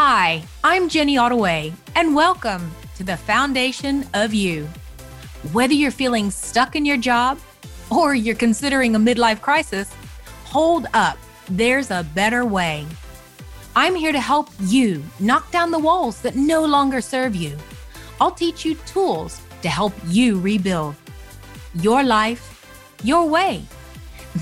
Hi, 0.00 0.44
I'm 0.62 0.88
Jenny 0.88 1.18
Ottaway, 1.18 1.72
and 1.96 2.14
welcome 2.14 2.70
to 2.94 3.02
the 3.02 3.16
Foundation 3.16 4.06
of 4.14 4.32
You. 4.32 4.68
Whether 5.50 5.72
you're 5.72 5.90
feeling 5.90 6.30
stuck 6.30 6.76
in 6.76 6.84
your 6.86 6.96
job 6.96 7.40
or 7.90 8.14
you're 8.14 8.36
considering 8.36 8.94
a 8.94 9.00
midlife 9.00 9.40
crisis, 9.40 9.92
hold 10.44 10.86
up, 10.94 11.18
there's 11.48 11.90
a 11.90 12.06
better 12.14 12.44
way. 12.44 12.86
I'm 13.74 13.96
here 13.96 14.12
to 14.12 14.20
help 14.20 14.50
you 14.60 15.02
knock 15.18 15.50
down 15.50 15.72
the 15.72 15.80
walls 15.80 16.20
that 16.22 16.36
no 16.36 16.64
longer 16.64 17.00
serve 17.00 17.34
you. 17.34 17.56
I'll 18.20 18.30
teach 18.30 18.64
you 18.64 18.76
tools 18.86 19.40
to 19.62 19.68
help 19.68 19.92
you 20.06 20.38
rebuild 20.38 20.94
your 21.74 22.04
life, 22.04 22.64
your 23.02 23.26
way, 23.26 23.64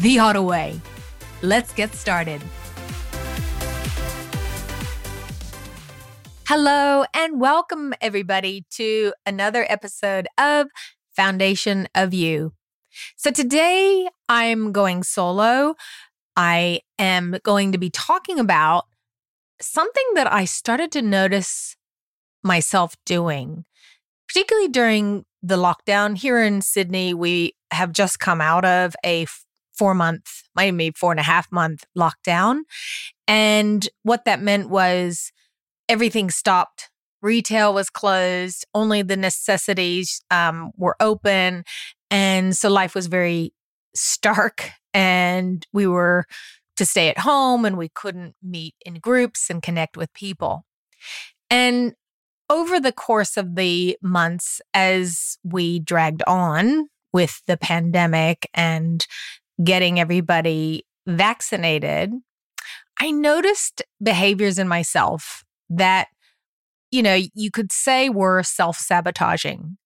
the 0.03 0.19
Ottaway. 0.19 0.79
Let's 1.41 1.73
get 1.73 1.95
started. 1.95 2.43
Hello, 6.49 7.05
and 7.13 7.41
welcome 7.41 7.93
everybody 8.01 8.65
to 8.71 9.13
another 9.27 9.67
episode 9.69 10.29
of 10.39 10.69
Foundation 11.17 11.89
of 11.93 12.15
You. 12.15 12.53
So 13.17 13.33
today 13.33 14.09
I'm 14.29 14.71
going 14.71 15.03
solo. 15.03 15.75
I 16.37 16.83
am 17.01 17.39
going 17.43 17.73
to 17.73 17.79
be 17.79 17.91
talking 17.91 18.39
about 18.39 18.85
something 19.61 20.05
that 20.15 20.33
I 20.33 20.45
started 20.45 20.93
to 20.93 21.03
notice 21.03 21.75
myself 22.45 22.95
doing, 23.05 23.65
particularly 24.29 24.69
during 24.69 25.25
the 25.43 25.57
lockdown 25.57 26.17
here 26.17 26.41
in 26.41 26.63
Sydney. 26.63 27.13
We 27.13 27.57
have 27.73 27.91
just 27.91 28.21
come 28.21 28.41
out 28.41 28.65
of 28.65 28.95
a 29.05 29.27
four 29.77 29.95
month, 29.95 30.45
maybe 30.55 30.93
four 30.93 31.11
and 31.11 31.19
a 31.19 31.25
half 31.25 31.51
month 31.51 31.83
lockdown. 31.99 32.61
And 33.27 33.89
what 34.05 34.27
that 34.27 34.41
meant 34.41 34.71
was 34.71 35.33
everything 35.89 36.31
stopped. 36.31 36.91
Retail 37.23 37.75
was 37.75 37.91
closed, 37.91 38.65
only 38.75 39.03
the 39.03 39.17
necessities 39.17 40.21
um, 40.31 40.73
were 40.77 40.97
open. 41.01 41.65
And 42.11 42.57
so 42.57 42.69
life 42.69 42.95
was 42.95 43.07
very 43.07 43.53
stark, 43.95 44.71
and 44.95 45.67
we 45.73 45.87
were 45.87 46.27
to 46.77 46.85
stay 46.85 47.09
at 47.09 47.19
home 47.19 47.65
and 47.65 47.77
we 47.77 47.89
couldn't 47.89 48.35
meet 48.43 48.75
in 48.85 48.95
groups 48.95 49.49
and 49.49 49.63
connect 49.63 49.97
with 49.97 50.13
people. 50.13 50.65
And 51.51 51.95
over 52.51 52.79
the 52.79 52.93
course 52.93 53.37
of 53.37 53.57
the 53.57 53.97
months, 54.03 54.61
as 54.75 55.39
we 55.43 55.81
dragged 55.81 56.23
on 56.27 56.89
with 57.13 57.41
the 57.47 57.57
pandemic 57.57 58.49
and 58.55 59.07
getting 59.65 59.99
everybody 59.99 60.85
vaccinated, 61.07 62.13
I 63.01 63.11
noticed 63.11 63.83
behaviors 64.03 64.59
in 64.59 64.69
myself 64.69 65.46
that, 65.71 66.09
you 66.91 67.03
know, 67.03 67.19
you 67.35 67.51
could 67.51 67.73
say 67.73 68.09
were 68.09 68.43
self 68.43 68.77
sabotaging. 68.79 69.77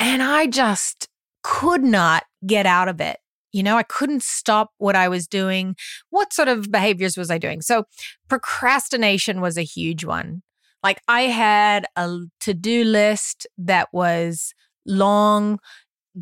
And 0.00 0.22
I 0.22 0.46
just 0.46 1.08
could 1.42 1.84
not 1.84 2.24
get 2.46 2.66
out 2.66 2.88
of 2.88 3.00
it. 3.00 3.18
You 3.52 3.62
know, 3.62 3.76
I 3.76 3.82
couldn't 3.82 4.22
stop 4.22 4.70
what 4.78 4.96
I 4.96 5.08
was 5.08 5.26
doing. 5.26 5.76
What 6.10 6.32
sort 6.32 6.48
of 6.48 6.70
behaviors 6.70 7.16
was 7.16 7.30
I 7.30 7.38
doing? 7.38 7.60
So, 7.60 7.84
procrastination 8.28 9.40
was 9.40 9.58
a 9.58 9.62
huge 9.62 10.04
one. 10.04 10.42
Like, 10.82 11.00
I 11.06 11.22
had 11.22 11.86
a 11.96 12.18
to 12.40 12.54
do 12.54 12.84
list 12.84 13.46
that 13.58 13.88
was 13.92 14.54
long, 14.86 15.58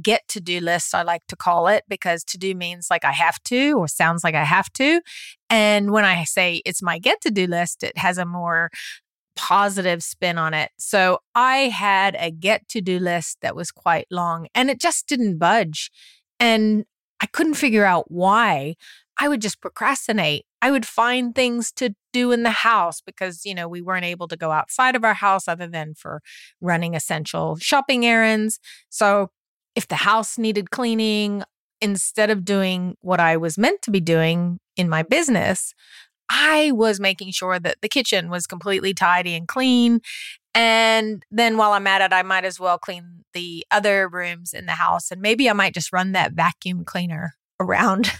get 0.03 0.23
to 0.29 0.41
do 0.41 0.61
list, 0.61 0.95
I 0.95 1.03
like 1.03 1.23
to 1.29 1.37
call 1.37 1.69
it, 1.69 1.85
because 1.89 2.25
to 2.25 2.39
do 2.39 2.55
means 2.55 2.89
like 2.91 3.05
I 3.05 3.13
have 3.13 3.43
to 3.45 3.73
or 3.73 3.89
sounds 3.89 4.25
like 4.25 4.35
I 4.35 4.45
have 4.45 4.73
to. 4.75 5.01
And 5.49 5.91
when 5.91 6.05
I 6.05 6.25
say 6.25 6.63
it's 6.65 6.83
my 6.83 6.99
get 6.99 7.21
to 7.23 7.31
do 7.31 7.47
list, 7.47 7.83
it 7.83 7.97
has 7.99 8.19
a 8.19 8.25
more 8.25 8.71
positive 9.37 10.03
spin 10.03 10.39
on 10.39 10.55
it. 10.55 10.71
So 10.79 11.19
I 11.35 11.69
had 11.69 12.17
a 12.19 12.31
get 12.31 12.69
to 12.69 12.81
do 12.81 12.99
list 12.99 13.39
that 13.43 13.57
was 13.57 13.71
quite 13.71 14.07
long 14.11 14.49
and 14.55 14.71
it 14.71 14.81
just 14.81 15.07
didn't 15.07 15.39
budge. 15.39 15.91
And 16.39 16.85
I 17.21 17.27
couldn't 17.27 17.55
figure 17.55 17.85
out 17.85 18.11
why. 18.11 18.77
I 19.19 19.29
would 19.29 19.43
just 19.43 19.61
procrastinate. 19.61 20.47
I 20.63 20.71
would 20.71 20.87
find 20.87 21.35
things 21.35 21.73
to 21.73 21.95
do 22.13 22.33
in 22.33 22.43
the 22.43 22.51
house 22.51 23.01
because, 23.01 23.45
you 23.45 23.55
know, 23.55 23.69
we 23.69 23.83
weren't 23.83 24.05
able 24.05 24.29
to 24.29 24.37
go 24.37 24.51
outside 24.51 24.97
of 24.97 25.05
our 25.05 25.15
house 25.15 25.47
other 25.47 25.67
than 25.67 25.95
for 25.95 26.23
running 26.61 26.95
essential 26.95 27.57
shopping 27.57 28.07
errands. 28.07 28.59
So 28.89 29.31
if 29.75 29.89
the 29.89 29.97
house 29.97 30.39
needed 30.39 30.71
cleaning, 30.71 31.43
instead 31.81 32.31
of 32.31 32.45
doing 32.45 32.97
what 33.01 33.21
I 33.21 33.37
was 33.37 33.59
meant 33.59 33.83
to 33.83 33.91
be 33.91 34.01
doing 34.01 34.59
in 34.77 34.89
my 34.89 35.03
business, 35.03 35.75
I 36.31 36.71
was 36.73 37.01
making 37.01 37.33
sure 37.33 37.59
that 37.59 37.79
the 37.83 37.89
kitchen 37.89 38.31
was 38.31 38.47
completely 38.47 38.95
tidy 38.95 39.35
and 39.35 39.49
clean. 39.49 40.01
And 40.55 41.25
then 41.31 41.57
while 41.57 41.73
I'm 41.73 41.87
at 41.87 42.03
it, 42.03 42.13
I 42.13 42.23
might 42.23 42.45
as 42.45 42.61
well 42.61 42.79
clean 42.79 43.25
the 43.35 43.65
other 43.71 44.09
rooms 44.09 44.53
in 44.53 44.67
the 44.67 44.73
house. 44.73 45.11
And 45.11 45.21
maybe 45.21 45.49
I 45.49 45.53
might 45.53 45.75
just 45.75 45.93
run 45.93 46.13
that 46.13 46.33
vacuum 46.33 46.85
cleaner 46.85 47.35
around. 47.59 48.13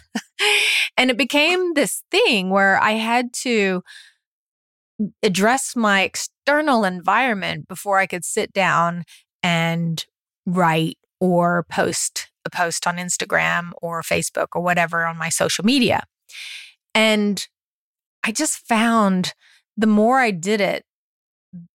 and 0.97 1.11
it 1.11 1.17
became 1.17 1.75
this 1.75 2.03
thing 2.11 2.51
where 2.51 2.81
I 2.81 2.93
had 2.93 3.33
to 3.43 3.83
address 5.23 5.75
my 5.77 6.03
external 6.03 6.85
environment 6.85 7.69
before 7.69 7.99
I 7.99 8.07
could 8.07 8.25
sit 8.25 8.53
down 8.53 9.05
and 9.43 10.05
write 10.47 10.99
or 11.21 11.65
post 11.69 12.29
a 12.45 12.51
post 12.51 12.87
on 12.87 12.97
Instagram 12.97 13.71
or 13.83 14.03
Facebook 14.03 14.49
or 14.55 14.63
whatever 14.63 15.05
on 15.05 15.19
my 15.19 15.29
social 15.29 15.65
media. 15.65 16.05
And 16.95 17.47
I 18.25 18.33
just 18.33 18.67
found 18.67 19.35
the 19.77 19.87
more 19.87 20.19
I 20.19 20.31
did 20.31 20.61
it, 20.61 20.85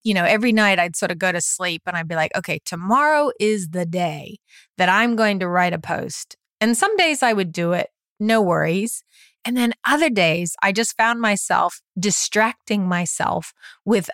you 0.04 0.14
know, 0.14 0.24
every 0.24 0.52
night 0.52 0.80
I'd 0.80 0.96
sort 0.96 1.12
of 1.12 1.20
go 1.20 1.32
to 1.32 1.42
sleep 1.42 1.84
and 1.86 1.98
I'd 1.98 2.08
be 2.08 2.16
like, 2.16 2.36
okay, 2.36 2.60
tomorrow 2.66 3.32
is 3.40 3.70
the 3.70 3.86
day 3.86 4.38
that 4.78 4.90
I'm 4.90 5.16
going 5.16 5.40
to 5.40 5.48
write 5.48 5.74
a 5.74 5.80
post. 5.80 6.36
And 6.62 6.78
some 6.78 6.96
days 6.98 7.22
I 7.22 7.34
would 7.34 7.52
do 7.52 7.74
it, 7.74 7.90
no 8.20 8.42
worries. 8.42 9.04
And 9.44 9.56
then 9.56 9.74
other 9.86 10.10
days 10.10 10.56
I 10.64 10.72
just 10.72 10.98
found 10.98 11.22
myself 11.22 11.82
distracting 12.00 12.88
myself 12.88 13.54
with, 13.84 14.10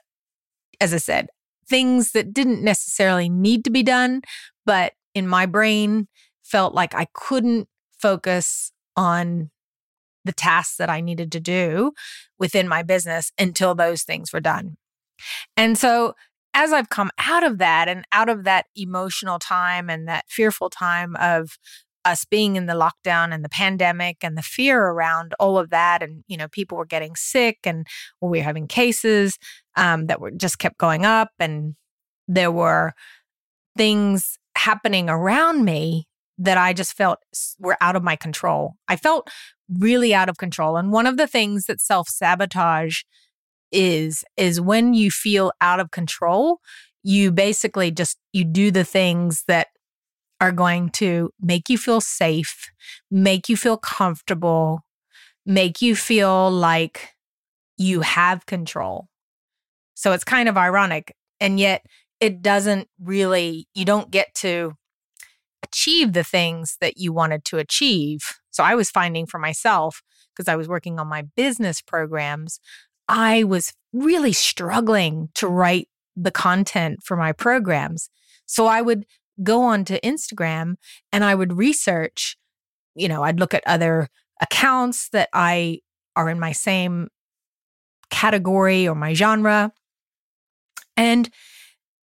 as 0.80 0.94
I 0.94 0.98
said, 0.98 1.30
things 1.68 2.12
that 2.12 2.34
didn't 2.34 2.64
necessarily 2.64 3.30
need 3.30 3.64
to 3.64 3.70
be 3.70 3.84
done, 3.84 4.22
but 4.66 4.94
in 5.14 5.28
my 5.28 5.46
brain 5.46 6.08
felt 6.44 6.74
like 6.74 6.94
I 6.96 7.08
couldn't 7.14 7.68
focus 8.00 8.72
on 8.96 9.52
the 10.26 10.32
tasks 10.34 10.78
that 10.78 10.90
I 10.90 11.02
needed 11.02 11.32
to 11.32 11.40
do 11.40 11.94
within 12.38 12.68
my 12.68 12.84
business 12.84 13.32
until 13.40 13.74
those 13.74 14.04
things 14.04 14.32
were 14.32 14.40
done. 14.40 14.78
And 15.58 15.78
so, 15.78 16.14
as 16.54 16.74
I've 16.74 16.90
come 16.90 17.12
out 17.18 17.44
of 17.44 17.60
that 17.60 17.88
and 17.88 18.06
out 18.12 18.28
of 18.28 18.44
that 18.44 18.66
emotional 18.76 19.40
time 19.40 19.90
and 19.90 20.08
that 20.08 20.26
fearful 20.28 20.70
time 20.70 21.16
of 21.16 21.58
us 22.04 22.26
being 22.26 22.56
in 22.56 22.66
the 22.66 22.74
lockdown 22.74 23.34
and 23.34 23.46
the 23.46 23.50
pandemic 23.50 24.18
and 24.22 24.38
the 24.38 24.42
fear 24.42 24.88
around 24.88 25.34
all 25.40 25.58
of 25.58 25.70
that 25.70 26.02
and 26.02 26.24
you 26.28 26.36
know 26.36 26.48
people 26.48 26.78
were 26.78 26.86
getting 26.86 27.16
sick 27.16 27.60
and 27.64 27.86
we 28.22 28.40
were 28.40 28.44
having 28.44 28.68
cases 28.68 29.38
um, 29.78 30.08
that 30.08 30.20
were 30.20 30.32
just 30.32 30.60
kept 30.60 30.78
going 30.78 31.06
up 31.06 31.30
and 31.40 31.76
there 32.28 32.52
were 32.52 32.94
things 33.78 34.38
happening 34.56 35.10
around 35.10 35.66
me 35.66 36.08
that 36.38 36.58
I 36.58 36.74
just 36.74 36.94
felt 36.94 37.20
were 37.60 37.78
out 37.82 37.96
of 37.96 38.04
my 38.04 38.16
control. 38.16 38.76
I 38.88 38.96
felt 38.96 39.30
really 39.70 40.14
out 40.14 40.30
of 40.30 40.38
control. 40.38 40.76
And 40.78 40.92
one 40.92 41.08
of 41.08 41.18
the 41.18 41.28
things 41.28 41.66
that 41.66 41.80
self 41.80 42.10
sabotage 42.10 43.02
is, 43.72 44.24
is 44.38 44.60
when 44.60 44.94
you 44.94 45.12
feel 45.12 45.52
out 45.62 45.80
of 45.80 45.92
control, 45.92 46.60
you 47.04 47.32
basically 47.32 47.92
just, 47.92 48.18
you 48.34 48.44
do 48.44 48.72
the 48.72 48.84
things 48.84 49.44
that 49.48 49.68
are 50.40 50.52
going 50.52 50.90
to 50.90 51.32
make 51.40 51.70
you 51.70 51.78
feel 51.78 52.02
safe, 52.02 52.72
make 53.12 53.48
you 53.48 53.56
feel 53.56 53.78
comfortable, 53.78 54.84
make 55.46 55.82
you 55.82 55.96
feel 55.96 56.50
like 56.50 57.14
you 57.78 58.02
have 58.02 58.46
control. 58.46 59.08
So 59.94 60.12
it's 60.14 60.24
kind 60.24 60.50
of 60.50 60.58
ironic. 60.58 61.16
And 61.40 61.60
yet 61.60 61.86
it 62.22 62.42
doesn't 62.42 62.88
really, 63.00 63.68
you 63.74 63.84
don't 63.84 64.12
get 64.12 64.34
to 64.36 64.76
achieve 65.64 66.14
the 66.14 66.24
things 66.24 66.78
that 66.80 66.98
you 66.98 67.12
wanted 67.12 67.44
to 67.46 67.58
achieve. 67.58 68.40
So 68.52 68.64
I 68.64 68.76
was 68.76 68.90
finding 68.90 69.26
for 69.26 69.40
myself, 69.40 70.02
because 70.34 70.48
I 70.48 70.56
was 70.56 70.68
working 70.68 71.00
on 71.00 71.08
my 71.08 71.24
business 71.36 71.82
programs, 71.82 72.60
I 73.10 73.44
was 73.44 73.74
really 73.92 74.32
struggling 74.32 75.30
to 75.36 75.48
write 75.48 75.90
the 76.16 76.32
content 76.32 77.00
for 77.04 77.18
my 77.18 77.32
programs. 77.32 78.10
So 78.46 78.68
I 78.68 78.82
would 78.82 79.06
go 79.44 79.64
onto 79.64 80.00
Instagram 80.00 80.76
and 81.12 81.24
I 81.24 81.36
would 81.36 81.58
research, 81.58 82.38
you 82.96 83.08
know, 83.08 83.24
I'd 83.24 83.40
look 83.40 83.54
at 83.54 83.64
other 83.66 84.08
accounts 84.42 85.10
that 85.10 85.30
I 85.34 85.80
are 86.16 86.30
in 86.30 86.40
my 86.40 86.52
same 86.52 87.08
category 88.10 88.88
or 88.88 88.96
my 88.96 89.14
genre. 89.14 89.72
And 90.96 91.30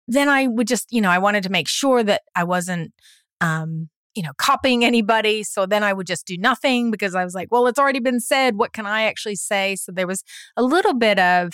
then 0.09 0.29
I 0.29 0.47
would 0.47 0.67
just, 0.67 0.87
you 0.91 1.01
know, 1.01 1.11
I 1.11 1.19
wanted 1.19 1.45
to 1.45 1.51
make 1.51 1.69
sure 1.69 2.03
that 2.03 2.23
I 2.35 2.45
wasn't 2.45 2.93
um, 3.41 3.89
you 4.19 4.23
know, 4.25 4.33
copying 4.37 4.85
anybody. 4.85 5.45
So 5.45 5.65
then 5.65 5.85
I 5.85 5.93
would 5.93 6.09
just 6.09 6.27
do 6.27 6.37
nothing 6.37 6.91
because 6.91 7.15
I 7.15 7.23
was 7.23 7.37
like, 7.37 7.53
well, 7.53 7.69
it's 7.69 7.79
already 7.79 8.01
been 8.01 8.19
said. 8.19 8.57
What 8.57 8.73
can 8.73 8.85
I 8.85 9.03
actually 9.03 9.37
say? 9.37 9.77
So 9.77 9.93
there 9.93 10.09
was 10.09 10.25
a 10.57 10.63
little 10.65 10.95
bit 10.95 11.21
of 11.21 11.53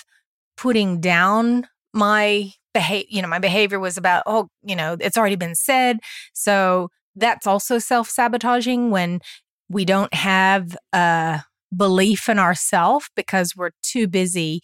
putting 0.56 0.98
down 0.98 1.66
my 1.92 2.52
behavior, 2.72 3.06
you 3.10 3.20
know, 3.20 3.28
my 3.28 3.38
behavior 3.38 3.78
was 3.78 3.98
about, 3.98 4.22
oh, 4.24 4.48
you 4.62 4.74
know, 4.74 4.96
it's 4.98 5.18
already 5.18 5.36
been 5.36 5.54
said. 5.54 5.98
So 6.32 6.88
that's 7.14 7.46
also 7.46 7.78
self 7.78 8.08
sabotaging 8.08 8.90
when 8.90 9.20
we 9.68 9.84
don't 9.84 10.14
have 10.14 10.74
a 10.94 11.42
belief 11.76 12.30
in 12.30 12.38
ourselves 12.38 13.10
because 13.14 13.54
we're 13.54 13.72
too 13.82 14.08
busy 14.08 14.62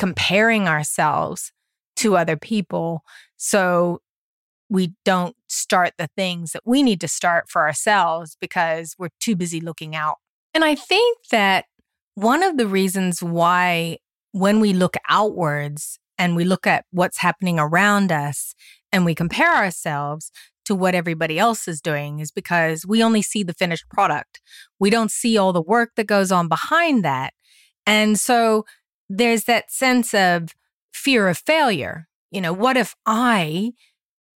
comparing 0.00 0.66
ourselves 0.66 1.52
to 1.96 2.16
other 2.16 2.36
people. 2.36 3.02
So 3.36 4.00
we 4.68 4.94
don't 5.04 5.36
start 5.48 5.92
the 5.98 6.08
things 6.16 6.52
that 6.52 6.62
we 6.64 6.82
need 6.82 7.00
to 7.00 7.08
start 7.08 7.48
for 7.48 7.62
ourselves 7.62 8.36
because 8.40 8.94
we're 8.98 9.10
too 9.20 9.36
busy 9.36 9.60
looking 9.60 9.94
out. 9.94 10.16
And 10.52 10.64
I 10.64 10.74
think 10.74 11.18
that 11.30 11.66
one 12.14 12.42
of 12.42 12.56
the 12.56 12.66
reasons 12.66 13.22
why, 13.22 13.98
when 14.32 14.60
we 14.60 14.72
look 14.72 14.96
outwards 15.08 15.98
and 16.18 16.36
we 16.36 16.44
look 16.44 16.66
at 16.66 16.84
what's 16.90 17.18
happening 17.18 17.58
around 17.58 18.12
us 18.12 18.54
and 18.92 19.04
we 19.04 19.14
compare 19.14 19.54
ourselves 19.54 20.30
to 20.64 20.74
what 20.74 20.94
everybody 20.94 21.38
else 21.38 21.68
is 21.68 21.80
doing, 21.80 22.20
is 22.20 22.30
because 22.30 22.86
we 22.86 23.02
only 23.02 23.20
see 23.20 23.42
the 23.42 23.52
finished 23.52 23.88
product. 23.90 24.40
We 24.78 24.90
don't 24.90 25.10
see 25.10 25.36
all 25.36 25.52
the 25.52 25.60
work 25.60 25.90
that 25.96 26.06
goes 26.06 26.32
on 26.32 26.48
behind 26.48 27.04
that. 27.04 27.34
And 27.86 28.18
so 28.18 28.64
there's 29.08 29.44
that 29.44 29.70
sense 29.70 30.14
of 30.14 30.54
fear 30.94 31.28
of 31.28 31.38
failure. 31.38 32.06
You 32.30 32.40
know, 32.40 32.52
what 32.52 32.76
if 32.76 32.94
I 33.04 33.72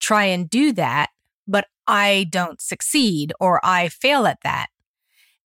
try 0.01 0.25
and 0.25 0.51
do 0.51 0.73
that, 0.73 1.11
but 1.47 1.67
I 1.87 2.27
don't 2.31 2.61
succeed 2.61 3.33
or 3.41 3.65
I 3.65 3.89
fail 3.89 4.27
at 4.27 4.41
that? 4.43 4.67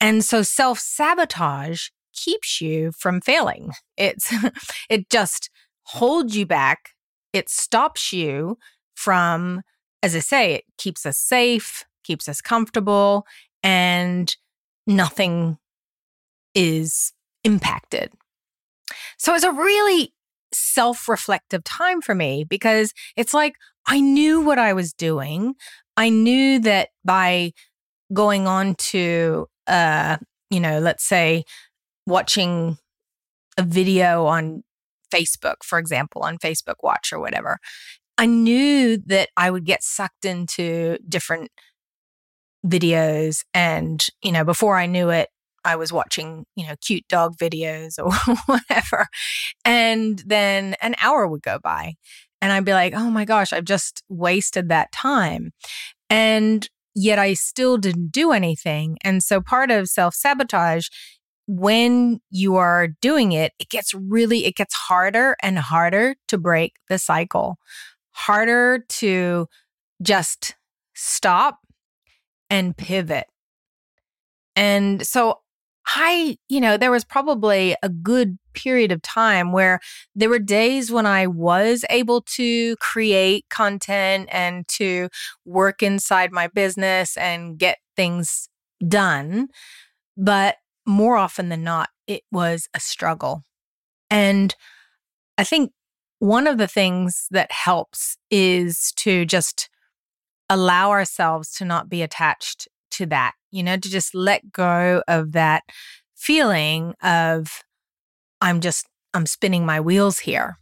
And 0.00 0.24
so 0.24 0.42
self 0.42 0.78
sabotage 0.78 1.88
keeps 2.14 2.60
you 2.60 2.92
from 2.92 3.20
failing. 3.20 3.72
It's, 3.96 4.32
it 4.90 5.10
just 5.10 5.50
holds 5.84 6.36
you 6.36 6.46
back. 6.46 6.90
It 7.32 7.48
stops 7.48 8.12
you 8.12 8.58
from, 8.94 9.62
as 10.02 10.14
I 10.14 10.20
say, 10.20 10.54
it 10.54 10.64
keeps 10.78 11.06
us 11.06 11.18
safe, 11.18 11.84
keeps 12.04 12.28
us 12.28 12.40
comfortable, 12.40 13.26
and 13.62 14.34
nothing 14.86 15.58
is 16.54 17.12
impacted. 17.44 18.12
So 19.18 19.34
it's 19.34 19.44
a 19.44 19.52
really 19.52 20.12
self 20.54 21.08
reflective 21.08 21.64
time 21.64 22.00
for 22.00 22.14
me 22.14 22.44
because 22.44 22.92
it's 23.16 23.34
like 23.34 23.54
I 23.86 24.00
knew 24.00 24.40
what 24.40 24.58
I 24.58 24.72
was 24.72 24.92
doing. 24.92 25.54
I 25.96 26.08
knew 26.08 26.58
that 26.60 26.88
by 27.04 27.52
going 28.12 28.46
on 28.46 28.74
to, 28.76 29.46
uh, 29.66 30.16
you 30.50 30.60
know, 30.60 30.78
let's 30.78 31.04
say 31.04 31.44
watching 32.06 32.78
a 33.58 33.62
video 33.62 34.26
on 34.26 34.62
Facebook, 35.12 35.56
for 35.64 35.78
example, 35.78 36.22
on 36.22 36.38
Facebook 36.38 36.76
Watch 36.82 37.12
or 37.12 37.20
whatever, 37.20 37.58
I 38.18 38.26
knew 38.26 38.98
that 39.06 39.28
I 39.36 39.50
would 39.50 39.64
get 39.64 39.82
sucked 39.82 40.24
into 40.24 40.98
different 41.08 41.50
videos. 42.64 43.42
And, 43.52 44.04
you 44.22 44.32
know, 44.32 44.44
before 44.44 44.76
I 44.76 44.86
knew 44.86 45.10
it, 45.10 45.28
I 45.64 45.76
was 45.76 45.92
watching, 45.92 46.44
you 46.56 46.66
know, 46.66 46.74
cute 46.80 47.06
dog 47.08 47.36
videos 47.36 47.98
or 47.98 48.12
whatever. 48.46 49.06
And 49.64 50.22
then 50.26 50.74
an 50.80 50.94
hour 51.00 51.26
would 51.26 51.42
go 51.42 51.58
by 51.62 51.94
and 52.40 52.52
I'd 52.52 52.64
be 52.64 52.72
like, 52.72 52.94
oh 52.94 53.10
my 53.10 53.24
gosh, 53.24 53.52
I've 53.52 53.64
just 53.64 54.02
wasted 54.08 54.68
that 54.68 54.90
time. 54.92 55.52
And 56.10 56.68
yet 56.94 57.18
I 57.18 57.34
still 57.34 57.78
didn't 57.78 58.10
do 58.10 58.32
anything. 58.32 58.98
And 59.02 59.22
so 59.22 59.40
part 59.40 59.70
of 59.70 59.88
self 59.88 60.14
sabotage, 60.14 60.88
when 61.46 62.20
you 62.30 62.56
are 62.56 62.88
doing 63.00 63.32
it, 63.32 63.52
it 63.58 63.68
gets 63.68 63.94
really, 63.94 64.44
it 64.44 64.56
gets 64.56 64.74
harder 64.74 65.36
and 65.42 65.58
harder 65.58 66.16
to 66.28 66.38
break 66.38 66.74
the 66.88 66.98
cycle, 66.98 67.58
harder 68.10 68.84
to 68.88 69.46
just 70.02 70.56
stop 70.94 71.60
and 72.50 72.76
pivot. 72.76 73.26
And 74.54 75.06
so 75.06 75.41
I, 75.94 76.38
you 76.48 76.60
know, 76.60 76.76
there 76.76 76.90
was 76.90 77.04
probably 77.04 77.76
a 77.82 77.88
good 77.88 78.38
period 78.54 78.92
of 78.92 79.02
time 79.02 79.52
where 79.52 79.80
there 80.14 80.30
were 80.30 80.38
days 80.38 80.90
when 80.90 81.04
I 81.04 81.26
was 81.26 81.84
able 81.90 82.22
to 82.36 82.76
create 82.76 83.44
content 83.50 84.28
and 84.32 84.66
to 84.68 85.08
work 85.44 85.82
inside 85.82 86.32
my 86.32 86.48
business 86.48 87.16
and 87.18 87.58
get 87.58 87.78
things 87.94 88.48
done. 88.86 89.48
But 90.16 90.56
more 90.86 91.16
often 91.16 91.50
than 91.50 91.62
not, 91.62 91.90
it 92.06 92.22
was 92.32 92.68
a 92.74 92.80
struggle. 92.80 93.42
And 94.10 94.54
I 95.36 95.44
think 95.44 95.72
one 96.18 96.46
of 96.46 96.56
the 96.56 96.68
things 96.68 97.26
that 97.30 97.52
helps 97.52 98.16
is 98.30 98.92
to 98.96 99.24
just 99.24 99.68
allow 100.48 100.90
ourselves 100.90 101.52
to 101.52 101.64
not 101.64 101.88
be 101.88 102.02
attached 102.02 102.68
to 102.92 103.06
that, 103.06 103.32
you 103.52 103.62
know, 103.62 103.76
to 103.76 103.88
just 103.88 104.14
let 104.14 104.50
go 104.50 105.02
of 105.06 105.32
that 105.32 105.62
feeling 106.16 106.94
of, 107.02 107.62
I'm 108.40 108.60
just, 108.60 108.86
I'm 109.14 109.26
spinning 109.26 109.64
my 109.64 109.80
wheels 109.80 110.20
here. 110.20 110.56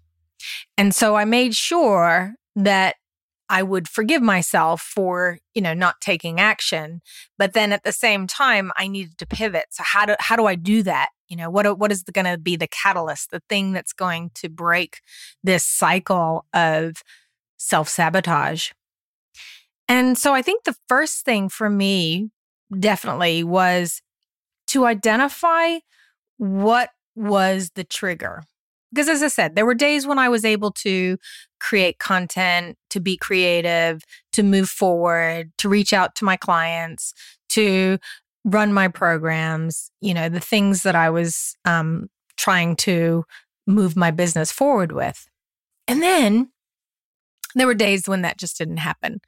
And 0.77 0.95
so 0.95 1.17
I 1.17 1.25
made 1.25 1.55
sure 1.55 2.35
that 2.57 2.97
I 3.49 3.63
would 3.65 3.89
forgive 3.89 4.23
myself 4.23 4.81
for, 4.81 5.39
you 5.55 5.61
know, 5.61 5.75
not 5.75 6.01
taking 6.01 6.39
action, 6.39 7.01
but 7.37 7.53
then 7.53 7.73
at 7.73 7.83
the 7.83 7.93
same 7.93 8.29
time 8.29 8.71
I 8.77 8.87
needed 8.87 9.19
to 9.19 9.27
pivot. 9.27 9.67
So 9.71 9.83
how 9.85 10.07
do 10.07 10.15
how 10.21 10.37
do 10.37 10.47
I 10.47 10.55
do 10.55 10.85
that? 10.85 11.09
You 11.29 11.37
know, 11.37 11.51
what 11.51 11.79
what 11.79 11.91
is 11.91 12.05
going 12.05 12.27
to 12.27 12.39
be 12.39 12.55
the 12.55 12.69
catalyst, 12.69 13.33
the 13.33 13.43
thing 13.49 13.73
that's 13.73 13.93
going 13.93 14.31
to 14.37 14.49
break 14.49 15.01
this 15.43 15.65
cycle 15.65 16.47
of 16.55 17.03
self-sabotage? 17.57 18.71
And 19.89 20.17
so 20.17 20.33
I 20.33 20.43
think 20.43 20.63
the 20.63 20.77
first 20.89 21.25
thing 21.25 21.49
for 21.49 21.69
me 21.69 22.31
definitely 22.79 23.43
was 23.45 24.03
to 24.69 24.87
identify 24.87 25.79
what 26.39 26.91
was 27.15 27.71
the 27.75 27.85
trigger. 27.85 28.45
Because 28.93 29.09
as 29.09 29.23
I 29.23 29.29
said, 29.29 29.55
there 29.55 29.67
were 29.67 29.75
days 29.75 30.07
when 30.07 30.19
I 30.19 30.29
was 30.29 30.45
able 30.45 30.73
to 30.73 31.17
create 31.61 31.99
content, 31.99 32.77
to 32.91 33.01
be 33.01 33.17
creative, 33.17 34.03
to 34.33 34.43
move 34.43 34.69
forward, 34.69 35.53
to 35.59 35.69
reach 35.69 35.93
out 35.93 36.15
to 36.17 36.25
my 36.25 36.37
clients, 36.37 37.15
to 37.51 37.99
run 38.45 38.73
my 38.73 38.89
programs, 38.89 39.91
you 40.01 40.15
know, 40.15 40.29
the 40.29 40.41
things 40.41 40.83
that 40.83 40.97
I 40.97 41.11
was 41.11 41.57
um, 41.65 42.09
trying 42.37 42.75
to 42.77 43.25
move 43.67 43.97
my 43.97 44.11
business 44.11 44.51
forward 44.51 44.93
with. 44.93 45.29
And 45.87 46.03
then 46.03 46.51
there 47.55 47.67
were 47.67 47.75
days 47.75 48.09
when 48.09 48.23
that 48.23 48.39
just 48.39 48.59
didn't 48.59 48.79
happen. 48.79 49.21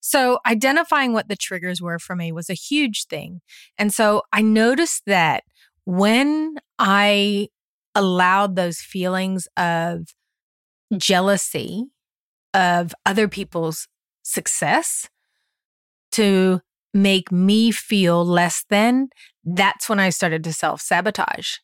So, 0.00 0.38
identifying 0.46 1.12
what 1.12 1.28
the 1.28 1.36
triggers 1.36 1.80
were 1.80 1.98
for 1.98 2.16
me 2.16 2.32
was 2.32 2.48
a 2.48 2.54
huge 2.54 3.04
thing. 3.06 3.40
And 3.78 3.92
so 3.92 4.22
I 4.32 4.40
noticed 4.42 5.02
that 5.06 5.44
when 5.84 6.56
I 6.78 7.48
allowed 7.94 8.56
those 8.56 8.78
feelings 8.80 9.46
of 9.56 10.08
jealousy 10.96 11.84
of 12.54 12.94
other 13.06 13.28
people's 13.28 13.88
success 14.22 15.08
to 16.12 16.60
make 16.92 17.30
me 17.30 17.70
feel 17.70 18.24
less 18.24 18.64
than, 18.68 19.08
that's 19.44 19.88
when 19.88 20.00
I 20.00 20.10
started 20.10 20.42
to 20.44 20.52
self 20.52 20.80
sabotage. 20.80 21.56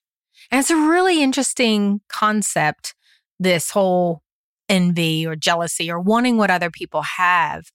And 0.50 0.60
it's 0.60 0.70
a 0.70 0.76
really 0.76 1.22
interesting 1.22 2.00
concept, 2.08 2.94
this 3.38 3.70
whole 3.70 4.22
envy 4.68 5.26
or 5.26 5.36
jealousy 5.36 5.90
or 5.90 6.00
wanting 6.00 6.36
what 6.36 6.50
other 6.50 6.70
people 6.70 7.02
have. 7.02 7.66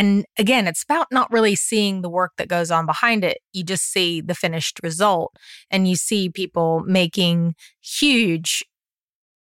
And 0.00 0.24
again, 0.38 0.66
it's 0.66 0.82
about 0.82 1.08
not 1.12 1.30
really 1.30 1.54
seeing 1.54 2.00
the 2.00 2.08
work 2.08 2.32
that 2.38 2.48
goes 2.48 2.70
on 2.70 2.86
behind 2.86 3.22
it. 3.22 3.36
You 3.52 3.62
just 3.62 3.84
see 3.92 4.22
the 4.22 4.34
finished 4.34 4.80
result 4.82 5.36
and 5.70 5.86
you 5.86 5.94
see 5.94 6.30
people 6.30 6.82
making 6.86 7.54
huge 7.82 8.64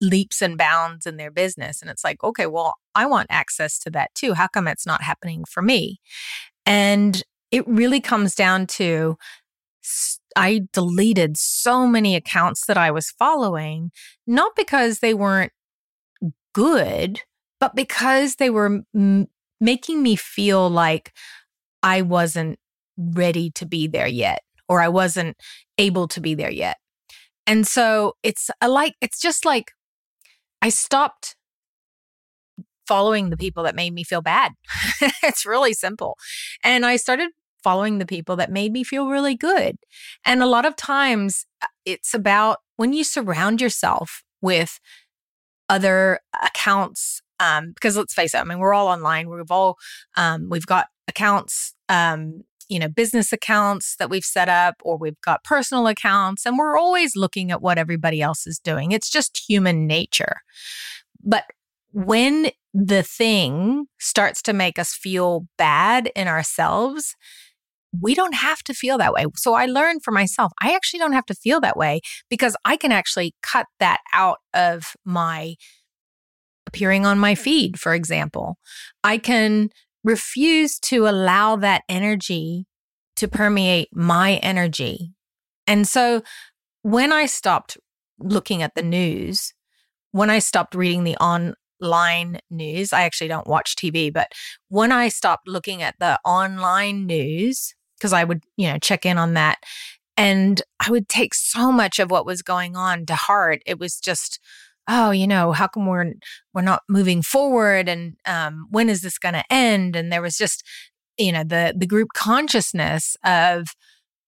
leaps 0.02 0.42
and 0.42 0.58
bounds 0.58 1.06
in 1.06 1.18
their 1.18 1.30
business. 1.30 1.80
And 1.80 1.92
it's 1.92 2.04
like, 2.04 2.24
okay, 2.24 2.48
well, 2.48 2.74
I 2.96 3.06
want 3.06 3.28
access 3.30 3.78
to 3.82 3.92
that 3.92 4.16
too. 4.16 4.34
How 4.34 4.48
come 4.48 4.68
it's 4.68 4.88
not 4.88 5.04
happening 5.04 5.46
for 5.46 5.62
me? 5.62 6.00
And 6.66 7.22
it 7.52 7.68
really 7.68 8.02
comes 8.02 8.34
down 8.34 8.66
to 8.66 9.18
I 10.36 10.62
deleted 10.74 11.38
so 11.38 11.86
many 11.86 12.16
accounts 12.16 12.66
that 12.66 12.78
I 12.78 12.90
was 12.90 13.12
following, 13.12 13.92
not 14.26 14.54
because 14.56 15.00
they 15.00 15.14
weren't 15.14 15.52
good, 16.56 17.22
but 17.60 17.76
because 17.76 18.38
they 18.38 18.50
were 18.50 18.82
m- 18.96 19.28
making 19.62 20.04
me 20.04 20.16
feel 20.18 20.70
like 20.70 21.14
I 21.84 22.02
wasn't 22.02 22.60
ready 22.98 23.52
to 23.52 23.66
be 23.66 23.88
there 23.88 24.08
yet, 24.08 24.42
or 24.68 24.82
I 24.82 24.90
wasn't 24.90 25.38
able 25.78 26.08
to 26.10 26.20
be 26.20 26.36
there 26.36 26.52
yet. 26.52 26.78
And 27.48 27.66
so 27.66 28.16
it's 28.24 28.50
a 28.60 28.68
like, 28.68 28.96
it's 29.02 29.22
just 29.22 29.46
like 29.46 29.72
I 30.62 30.70
stopped 30.70 31.36
following 32.88 33.30
the 33.30 33.38
people 33.38 33.64
that 33.64 33.76
made 33.76 33.94
me 33.94 34.04
feel 34.04 34.22
bad. 34.22 34.52
it's 35.24 35.46
really 35.46 35.74
simple. 35.74 36.18
And 36.64 36.86
I 36.86 36.98
started 36.98 37.30
following 37.64 38.00
the 38.00 38.06
people 38.06 38.36
that 38.36 38.52
made 38.52 38.72
me 38.72 38.84
feel 38.84 39.08
really 39.08 39.36
good. 39.36 39.78
And 40.26 40.42
a 40.42 40.48
lot 40.48 40.66
of 40.66 40.76
times 40.76 41.46
uh, 41.62 41.68
it's 41.86 42.14
about 42.14 42.58
when 42.76 42.94
you 42.94 43.04
surround 43.04 43.62
yourself 43.62 44.24
with 44.42 44.80
other 45.70 46.20
accounts 46.44 47.22
um, 47.42 47.72
because 47.74 47.98
let's 47.98 48.14
face 48.14 48.34
it, 48.36 48.38
I 48.38 48.44
mean, 48.44 48.60
we're 48.60 48.74
all 48.74 48.88
online. 48.88 49.28
We've 49.28 49.52
all 49.52 49.78
um, 50.16 50.48
we've 50.50 50.66
got 50.66 50.88
accounts, 51.08 51.74
um, 51.90 52.44
you 52.70 52.80
know, 52.80 52.88
business 52.88 53.34
accounts 53.34 53.96
that 53.98 54.10
we've 54.10 54.24
set 54.24 54.48
up, 54.48 54.76
or 54.84 54.98
we've 54.98 55.20
got 55.22 55.44
personal 55.44 55.88
accounts, 55.88 56.46
and 56.46 56.58
we're 56.58 56.78
always 56.78 57.16
looking 57.16 57.52
at 57.52 57.62
what 57.62 57.80
everybody 57.80 58.22
else 58.22 58.46
is 58.46 58.60
doing. 58.60 58.92
It's 58.92 59.10
just 59.10 59.44
human 59.50 59.88
nature. 59.88 60.38
But 61.24 61.46
when 61.92 62.52
the 62.74 63.04
thing 63.04 63.88
starts 64.00 64.42
to 64.44 64.54
make 64.54 64.80
us 64.80 64.94
feel 64.94 65.48
bad 65.58 66.12
in 66.16 66.28
ourselves, 66.28 67.16
we 68.00 68.16
don't 68.16 68.36
have 68.36 68.64
to 68.64 68.74
feel 68.74 68.98
that 69.00 69.14
way. 69.14 69.26
So 69.36 69.54
I 69.54 69.66
learned 69.66 70.04
for 70.04 70.12
myself, 70.12 70.54
I 70.62 70.74
actually 70.74 71.00
don't 71.00 71.12
have 71.12 71.26
to 71.26 71.34
feel 71.34 71.60
that 71.62 71.76
way 71.76 72.00
because 72.30 72.56
I 72.64 72.78
can 72.78 72.92
actually 72.92 73.34
cut 73.42 73.66
that 73.80 74.00
out 74.14 74.38
of 74.54 74.94
my 75.04 75.56
appearing 76.72 77.06
on 77.06 77.20
my 77.20 77.36
feed, 77.36 77.78
for 77.78 77.94
example. 77.94 78.58
I 79.04 79.18
can 79.18 79.70
refuse 80.04 80.80
to 80.80 81.08
allow 81.08 81.58
that 81.58 81.84
energy 81.90 82.66
to 83.18 83.28
permeate 83.28 83.90
my 83.94 84.36
energy. 84.38 85.12
And 85.68 85.88
so 85.88 86.22
when 86.82 87.12
I 87.12 87.26
stopped 87.26 87.78
looking 88.20 88.62
at 88.62 88.74
the 88.76 88.82
news, 88.82 89.54
when 90.12 90.30
I 90.30 90.40
stopped 90.40 90.76
reading 90.76 91.04
the 91.04 91.18
online 91.18 92.40
news, 92.50 92.94
I 92.94 93.04
actually 93.04 93.28
don't 93.28 93.48
watch 93.48 93.76
TV, 93.76 94.12
but 94.12 94.32
when 94.70 94.92
I 94.92 95.10
stopped 95.10 95.48
looking 95.48 95.82
at 95.82 95.96
the 96.00 96.20
online 96.24 97.06
news, 97.06 97.76
because 97.98 98.14
I 98.14 98.24
would, 98.24 98.44
you 98.56 98.72
know, 98.72 98.80
check 98.80 99.06
in 99.06 99.18
on 99.18 99.34
that 99.34 99.60
and 100.18 100.62
I 100.86 100.90
would 100.90 101.10
take 101.10 101.34
so 101.34 101.72
much 101.72 102.00
of 102.00 102.10
what 102.10 102.26
was 102.26 102.42
going 102.42 102.76
on 102.76 103.06
to 103.08 103.16
heart. 103.16 103.62
It 103.66 103.78
was 103.78 104.00
just, 104.00 104.40
oh, 104.88 105.12
you 105.12 105.28
know, 105.28 105.52
how 105.52 105.68
come 105.68 105.86
we're 105.86 106.14
we're 106.54 106.62
not 106.62 106.84
moving 106.90 107.22
forward, 107.22 107.88
and 107.90 108.16
um, 108.26 108.68
when 108.72 108.90
is 108.90 109.02
this 109.02 109.18
going 109.18 109.36
to 109.36 109.44
end? 109.52 109.96
And 109.96 110.12
there 110.12 110.22
was 110.22 110.38
just, 110.38 110.64
you 111.18 111.32
know, 111.32 111.44
the 111.44 111.74
the 111.78 111.88
group 111.88 112.10
consciousness 112.16 113.16
of 113.24 113.68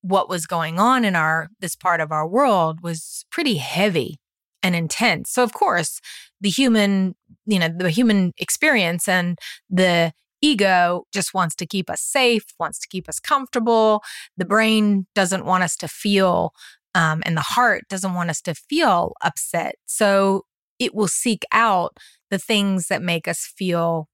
what 0.01 0.29
was 0.29 0.45
going 0.45 0.79
on 0.79 1.05
in 1.05 1.15
our 1.15 1.49
this 1.59 1.75
part 1.75 2.01
of 2.01 2.11
our 2.11 2.27
world 2.27 2.81
was 2.81 3.25
pretty 3.31 3.55
heavy 3.55 4.17
and 4.61 4.75
intense. 4.75 5.31
So 5.31 5.43
of 5.43 5.53
course, 5.53 5.99
the 6.41 6.49
human, 6.49 7.15
you 7.45 7.59
know, 7.59 7.69
the 7.75 7.89
human 7.89 8.33
experience 8.37 9.07
and 9.07 9.39
the 9.69 10.13
ego 10.41 11.05
just 11.13 11.33
wants 11.33 11.55
to 11.55 11.65
keep 11.65 11.89
us 11.89 12.01
safe, 12.01 12.43
wants 12.59 12.79
to 12.79 12.87
keep 12.89 13.07
us 13.07 13.19
comfortable. 13.19 14.03
The 14.37 14.45
brain 14.45 15.07
doesn't 15.15 15.45
want 15.45 15.63
us 15.63 15.77
to 15.77 15.87
feel 15.87 16.53
um, 16.95 17.23
and 17.25 17.35
the 17.35 17.41
heart 17.41 17.83
doesn't 17.89 18.13
want 18.13 18.29
us 18.29 18.41
to 18.41 18.53
feel 18.53 19.13
upset. 19.21 19.75
So 19.85 20.45
it 20.79 20.93
will 20.93 21.07
seek 21.07 21.43
out 21.51 21.97
the 22.29 22.39
things 22.39 22.87
that 22.87 23.01
make 23.01 23.27
us 23.27 23.51
feel 23.57 24.07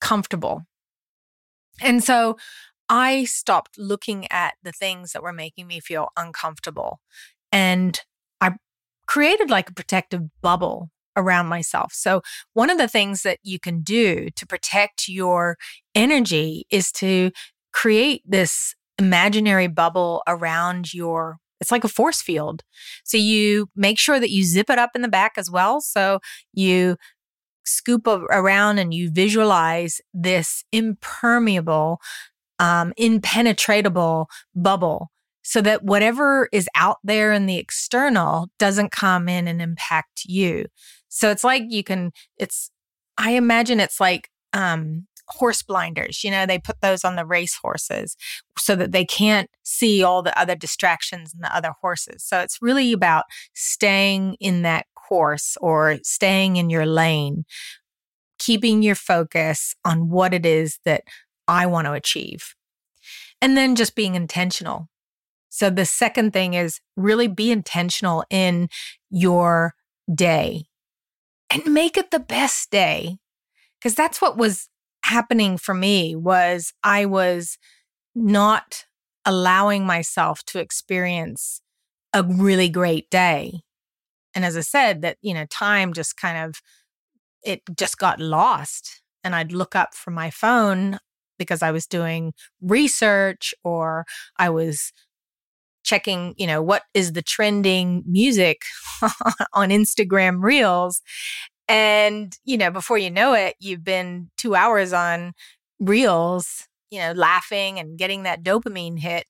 comfortable. 0.00 0.62
And 1.80 2.02
so 2.02 2.36
I 2.88 3.24
stopped 3.24 3.78
looking 3.78 4.26
at 4.30 4.54
the 4.62 4.72
things 4.72 5.12
that 5.12 5.22
were 5.22 5.32
making 5.32 5.66
me 5.66 5.80
feel 5.80 6.08
uncomfortable. 6.16 7.00
And 7.52 8.00
I 8.40 8.52
created 9.06 9.50
like 9.50 9.70
a 9.70 9.74
protective 9.74 10.22
bubble 10.40 10.90
around 11.16 11.46
myself. 11.46 11.92
So, 11.92 12.22
one 12.54 12.70
of 12.70 12.78
the 12.78 12.88
things 12.88 13.22
that 13.22 13.38
you 13.42 13.58
can 13.58 13.82
do 13.82 14.28
to 14.36 14.46
protect 14.46 15.08
your 15.08 15.56
energy 15.94 16.64
is 16.70 16.90
to 16.92 17.32
create 17.72 18.22
this 18.26 18.74
imaginary 18.98 19.68
bubble 19.68 20.22
around 20.26 20.94
your 20.94 21.38
it's 21.60 21.70
like 21.70 21.84
a 21.84 21.88
force 21.88 22.22
field. 22.22 22.62
So 23.04 23.16
you 23.16 23.68
make 23.74 23.98
sure 23.98 24.20
that 24.20 24.30
you 24.30 24.44
zip 24.44 24.70
it 24.70 24.78
up 24.78 24.90
in 24.94 25.02
the 25.02 25.08
back 25.08 25.32
as 25.36 25.50
well. 25.50 25.80
So 25.80 26.20
you 26.52 26.96
scoop 27.64 28.06
around 28.06 28.78
and 28.78 28.94
you 28.94 29.10
visualize 29.10 30.00
this 30.14 30.64
impermeable, 30.72 32.00
um, 32.58 32.92
impenetrable 32.96 34.28
bubble 34.54 35.10
so 35.42 35.60
that 35.62 35.82
whatever 35.82 36.48
is 36.52 36.68
out 36.74 36.98
there 37.04 37.32
in 37.32 37.46
the 37.46 37.56
external 37.56 38.48
doesn't 38.58 38.92
come 38.92 39.28
in 39.28 39.48
and 39.48 39.60
impact 39.60 40.22
you. 40.24 40.66
So 41.08 41.30
it's 41.30 41.44
like 41.44 41.64
you 41.68 41.82
can, 41.82 42.12
it's, 42.36 42.70
I 43.16 43.32
imagine 43.32 43.80
it's 43.80 44.00
like 44.00 44.30
um, 44.52 45.06
horse 45.28 45.62
blinders. 45.62 46.24
You 46.24 46.30
know, 46.30 46.46
they 46.46 46.58
put 46.58 46.80
those 46.80 47.04
on 47.04 47.16
the 47.16 47.26
race 47.26 47.58
horses 47.62 48.16
so 48.58 48.74
that 48.76 48.92
they 48.92 49.04
can't 49.04 49.50
see 49.62 50.02
all 50.02 50.22
the 50.22 50.38
other 50.38 50.54
distractions 50.54 51.32
and 51.34 51.42
the 51.42 51.54
other 51.54 51.72
horses. 51.80 52.24
So 52.24 52.40
it's 52.40 52.58
really 52.60 52.92
about 52.92 53.24
staying 53.54 54.36
in 54.40 54.62
that 54.62 54.86
course 54.94 55.56
or 55.60 55.98
staying 56.02 56.56
in 56.56 56.70
your 56.70 56.86
lane, 56.86 57.44
keeping 58.38 58.82
your 58.82 58.94
focus 58.94 59.74
on 59.84 60.08
what 60.08 60.34
it 60.34 60.44
is 60.44 60.78
that 60.84 61.04
I 61.46 61.66
want 61.66 61.86
to 61.86 61.92
achieve. 61.92 62.54
And 63.40 63.56
then 63.56 63.76
just 63.76 63.94
being 63.94 64.14
intentional. 64.14 64.88
So 65.48 65.70
the 65.70 65.86
second 65.86 66.32
thing 66.32 66.54
is 66.54 66.80
really 66.96 67.28
be 67.28 67.50
intentional 67.50 68.24
in 68.30 68.68
your 69.10 69.74
day 70.12 70.64
and 71.50 71.64
make 71.72 71.96
it 71.96 72.10
the 72.10 72.20
best 72.20 72.70
day 72.70 73.16
because 73.78 73.94
that's 73.94 74.20
what 74.20 74.36
was 74.36 74.68
happening 75.08 75.58
for 75.58 75.74
me 75.74 76.14
was 76.14 76.72
I 76.82 77.06
was 77.06 77.58
not 78.14 78.84
allowing 79.24 79.84
myself 79.84 80.44
to 80.46 80.58
experience 80.58 81.60
a 82.12 82.22
really 82.22 82.68
great 82.68 83.10
day. 83.10 83.60
And 84.34 84.44
as 84.44 84.56
I 84.56 84.60
said, 84.60 85.02
that, 85.02 85.18
you 85.20 85.34
know, 85.34 85.46
time 85.50 85.92
just 85.92 86.16
kind 86.16 86.38
of, 86.46 86.60
it 87.42 87.62
just 87.76 87.98
got 87.98 88.20
lost. 88.20 89.02
And 89.24 89.34
I'd 89.34 89.52
look 89.52 89.74
up 89.74 89.94
from 89.94 90.14
my 90.14 90.30
phone 90.30 90.98
because 91.38 91.62
I 91.62 91.70
was 91.70 91.86
doing 91.86 92.32
research 92.60 93.54
or 93.64 94.04
I 94.38 94.50
was 94.50 94.92
checking, 95.84 96.34
you 96.36 96.46
know, 96.46 96.62
what 96.62 96.82
is 96.94 97.12
the 97.12 97.22
trending 97.22 98.02
music 98.06 98.62
on 99.52 99.70
Instagram 99.70 100.42
Reels. 100.42 101.02
And, 101.68 102.36
you 102.44 102.56
know, 102.56 102.70
before 102.70 102.98
you 102.98 103.10
know 103.10 103.34
it, 103.34 103.54
you've 103.60 103.84
been 103.84 104.30
two 104.38 104.54
hours 104.54 104.92
on 104.92 105.32
reels, 105.78 106.66
you 106.90 106.98
know, 106.98 107.12
laughing 107.12 107.78
and 107.78 107.98
getting 107.98 108.22
that 108.22 108.42
dopamine 108.42 108.98
hit, 108.98 109.26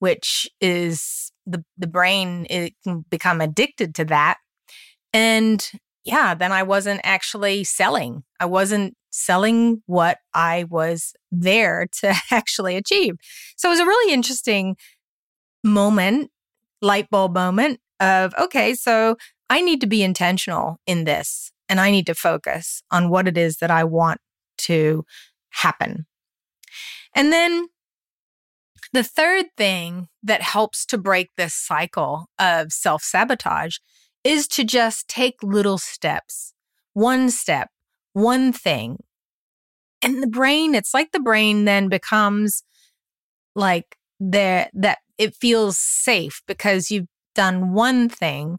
which 0.00 0.48
is 0.60 1.30
the, 1.46 1.64
the 1.78 1.86
brain, 1.86 2.46
it 2.50 2.74
can 2.82 3.04
become 3.08 3.40
addicted 3.40 3.94
to 3.94 4.04
that. 4.06 4.38
And 5.12 5.64
yeah, 6.04 6.34
then 6.34 6.52
I 6.52 6.64
wasn't 6.64 7.00
actually 7.04 7.64
selling. 7.64 8.24
I 8.40 8.46
wasn't 8.46 8.94
selling 9.10 9.82
what 9.86 10.18
I 10.34 10.64
was 10.68 11.14
there 11.30 11.86
to 12.00 12.14
actually 12.30 12.76
achieve. 12.76 13.14
So 13.56 13.68
it 13.68 13.72
was 13.72 13.80
a 13.80 13.86
really 13.86 14.12
interesting 14.12 14.76
moment, 15.62 16.30
light 16.82 17.08
bulb 17.10 17.34
moment 17.34 17.80
of, 18.00 18.34
okay, 18.38 18.74
so 18.74 19.16
I 19.48 19.60
need 19.60 19.80
to 19.80 19.86
be 19.86 20.02
intentional 20.02 20.78
in 20.86 21.04
this 21.04 21.52
and 21.68 21.80
I 21.80 21.90
need 21.90 22.06
to 22.06 22.14
focus 22.14 22.82
on 22.90 23.10
what 23.10 23.28
it 23.28 23.36
is 23.36 23.58
that 23.58 23.70
I 23.70 23.84
want 23.84 24.20
to 24.58 25.04
happen. 25.50 26.06
And 27.14 27.32
then 27.32 27.68
the 28.92 29.02
third 29.02 29.46
thing 29.56 30.08
that 30.22 30.42
helps 30.42 30.86
to 30.86 30.98
break 30.98 31.30
this 31.36 31.54
cycle 31.54 32.26
of 32.38 32.72
self 32.72 33.02
sabotage 33.02 33.76
is 34.24 34.48
to 34.48 34.64
just 34.64 35.08
take 35.08 35.36
little 35.42 35.78
steps, 35.78 36.52
one 36.92 37.30
step, 37.30 37.70
one 38.12 38.52
thing. 38.52 38.98
And 40.02 40.22
the 40.22 40.28
brain, 40.28 40.74
it's 40.74 40.94
like 40.94 41.12
the 41.12 41.20
brain 41.20 41.64
then 41.64 41.88
becomes 41.88 42.62
like 43.54 43.96
there 44.20 44.68
that 44.74 44.98
it 45.18 45.34
feels 45.34 45.78
safe 45.78 46.42
because 46.46 46.90
you've 46.90 47.08
done 47.34 47.72
one 47.72 48.08
thing 48.08 48.58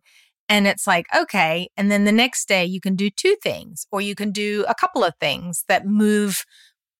and 0.50 0.68
it's 0.68 0.88
like, 0.88 1.08
okay. 1.16 1.70
And 1.76 1.92
then 1.92 2.06
the 2.06 2.12
next 2.12 2.48
day 2.48 2.66
you 2.66 2.80
can 2.80 2.96
do 2.96 3.10
two 3.10 3.36
things, 3.44 3.86
or 3.92 4.02
you 4.02 4.16
can 4.16 4.32
do 4.32 4.66
a 4.68 4.76
couple 4.76 5.04
of 5.04 5.14
things 5.20 5.64
that 5.68 5.86
move 5.86 6.44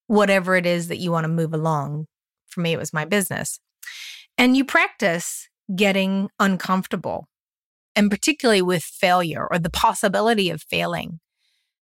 whatever 0.06 0.56
it 0.56 0.66
is 0.66 0.88
that 0.88 0.98
you 0.98 1.10
want 1.10 1.24
to 1.24 1.28
move 1.28 1.54
along. 1.54 2.06
For 2.46 2.60
me, 2.60 2.72
it 2.72 2.78
was 2.78 2.92
my 2.92 3.04
business. 3.04 3.60
And 4.36 4.56
you 4.56 4.64
practice 4.64 5.48
getting 5.74 6.28
uncomfortable, 6.38 7.26
and 7.96 8.10
particularly 8.10 8.62
with 8.62 8.82
failure 8.82 9.46
or 9.50 9.58
the 9.58 9.70
possibility 9.70 10.50
of 10.50 10.62
failing, 10.62 11.20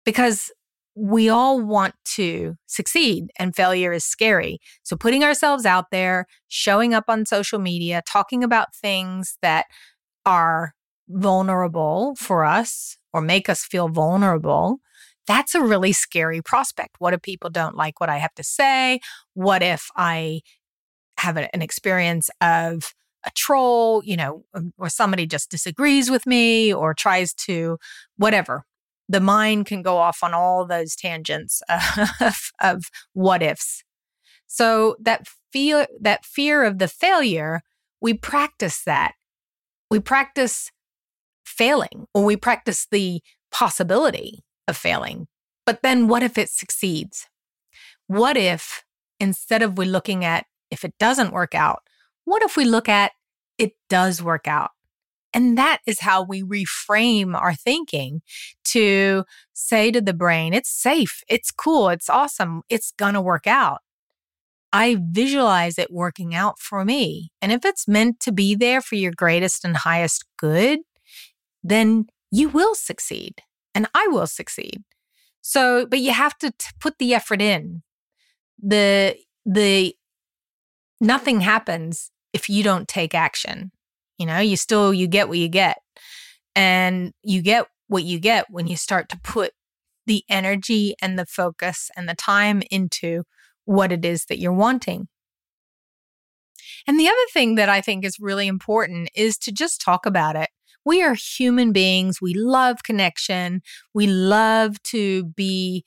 because 0.05 0.51
we 0.95 1.29
all 1.29 1.61
want 1.61 1.95
to 2.03 2.55
succeed 2.65 3.29
and 3.37 3.55
failure 3.55 3.93
is 3.93 4.03
scary. 4.03 4.59
So, 4.83 4.97
putting 4.97 5.23
ourselves 5.23 5.65
out 5.65 5.85
there, 5.91 6.25
showing 6.47 6.93
up 6.93 7.05
on 7.07 7.25
social 7.25 7.59
media, 7.59 8.01
talking 8.05 8.43
about 8.43 8.75
things 8.75 9.37
that 9.41 9.65
are 10.25 10.73
vulnerable 11.09 12.15
for 12.15 12.45
us 12.45 12.97
or 13.13 13.21
make 13.21 13.49
us 13.49 13.65
feel 13.65 13.89
vulnerable, 13.89 14.77
that's 15.27 15.55
a 15.55 15.61
really 15.61 15.93
scary 15.93 16.41
prospect. 16.41 16.95
What 16.99 17.13
if 17.13 17.21
people 17.21 17.49
don't 17.49 17.75
like 17.75 17.99
what 17.99 18.09
I 18.09 18.17
have 18.17 18.33
to 18.35 18.43
say? 18.43 18.99
What 19.33 19.61
if 19.61 19.89
I 19.95 20.41
have 21.19 21.37
a, 21.37 21.53
an 21.53 21.61
experience 21.61 22.29
of 22.41 22.93
a 23.25 23.31
troll, 23.35 24.01
you 24.03 24.15
know, 24.15 24.45
um, 24.53 24.73
or 24.77 24.89
somebody 24.89 25.25
just 25.25 25.51
disagrees 25.51 26.09
with 26.09 26.25
me 26.25 26.73
or 26.73 26.93
tries 26.93 27.33
to 27.33 27.77
whatever. 28.17 28.63
the 29.11 29.19
mind 29.19 29.65
can 29.65 29.81
go 29.81 29.97
off 29.97 30.19
on 30.21 30.35
all 30.35 30.65
those 30.65 30.95
tangents 30.95 31.63
of, 32.21 32.51
of 32.61 32.85
what 33.13 33.41
ifs. 33.41 33.83
So 34.45 34.95
that 35.01 35.27
fear, 35.51 35.87
that 35.99 36.25
fear 36.25 36.63
of 36.63 36.77
the 36.77 36.87
failure, 36.87 37.61
we 37.99 38.13
practice 38.13 38.83
that. 38.85 39.13
We 39.89 39.99
practice 39.99 40.71
failing 41.59 42.07
or 42.13 42.23
we 42.23 42.37
practice 42.37 42.87
the 42.89 43.21
possibility 43.51 44.39
of 44.69 44.77
failing. 44.77 45.27
But 45.65 45.81
then 45.83 46.07
what 46.07 46.23
if 46.23 46.37
it 46.37 46.49
succeeds? 46.49 47.27
What 48.07 48.37
if 48.37 48.85
instead 49.19 49.61
of 49.61 49.77
we 49.77 49.85
looking 49.85 50.23
at 50.23 50.45
if 50.71 50.85
it 50.85 50.93
doesn't 50.99 51.33
work 51.33 51.53
out, 51.53 51.81
what 52.23 52.43
if 52.43 52.55
we 52.55 52.63
look 52.63 52.87
at 52.87 53.11
it 53.57 53.73
does 53.89 54.23
work 54.23 54.47
out? 54.47 54.71
And 55.33 55.57
that 55.57 55.79
is 55.85 55.99
how 55.99 56.23
we 56.23 56.41
reframe 56.41 57.35
our 57.35 57.53
thinking 57.53 58.21
to 58.75 59.25
say 59.51 59.91
to 59.91 59.99
the 59.99 60.13
brain, 60.13 60.53
it's 60.53 60.71
safe, 60.71 61.21
it's 61.27 61.51
cool, 61.51 61.89
it's 61.89 62.09
awesome, 62.09 62.61
it's 62.69 62.93
gonna 62.97 63.21
work 63.21 63.47
out. 63.47 63.81
I 64.71 64.97
visualize 65.11 65.77
it 65.77 65.91
working 65.91 66.33
out 66.33 66.57
for 66.59 66.85
me. 66.85 67.31
And 67.41 67.51
if 67.51 67.65
it's 67.65 67.87
meant 67.87 68.21
to 68.21 68.31
be 68.31 68.55
there 68.55 68.81
for 68.81 68.95
your 68.95 69.11
greatest 69.11 69.65
and 69.65 69.75
highest 69.75 70.23
good, 70.37 70.79
then 71.63 72.07
you 72.31 72.49
will 72.49 72.75
succeed 72.75 73.41
and 73.75 73.87
I 73.93 74.07
will 74.07 74.27
succeed. 74.27 74.83
So, 75.41 75.85
but 75.85 75.99
you 75.99 76.11
have 76.11 76.37
to 76.39 76.51
t- 76.51 76.67
put 76.79 76.97
the 76.97 77.13
effort 77.13 77.41
in. 77.41 77.83
The, 78.61 79.15
the, 79.45 79.95
nothing 80.99 81.41
happens 81.41 82.11
if 82.33 82.49
you 82.49 82.63
don't 82.63 82.87
take 82.87 83.15
action. 83.15 83.71
You 84.17 84.25
know, 84.25 84.39
you 84.39 84.57
still, 84.57 84.93
you 84.93 85.07
get 85.07 85.29
what 85.29 85.37
you 85.37 85.47
get. 85.47 85.77
And 86.55 87.13
you 87.23 87.41
get 87.41 87.67
what 87.87 88.03
you 88.03 88.19
get 88.19 88.47
when 88.49 88.67
you 88.67 88.75
start 88.75 89.09
to 89.09 89.19
put 89.23 89.53
the 90.05 90.23
energy 90.29 90.95
and 91.01 91.17
the 91.17 91.25
focus 91.25 91.89
and 91.95 92.09
the 92.09 92.15
time 92.15 92.61
into 92.69 93.23
what 93.65 93.91
it 93.91 94.03
is 94.03 94.25
that 94.25 94.39
you're 94.39 94.51
wanting. 94.51 95.07
And 96.87 96.99
the 96.99 97.07
other 97.07 97.15
thing 97.33 97.55
that 97.55 97.69
I 97.69 97.81
think 97.81 98.03
is 98.03 98.19
really 98.19 98.47
important 98.47 99.09
is 99.15 99.37
to 99.39 99.51
just 99.51 99.81
talk 99.81 100.05
about 100.05 100.35
it. 100.35 100.49
We 100.89 101.03
are 101.03 101.13
human 101.13 101.71
beings. 101.71 102.19
We 102.19 102.33
love 102.33 102.81
connection. 102.81 103.61
We 103.93 104.07
love 104.07 104.81
to 104.85 105.25
be 105.25 105.85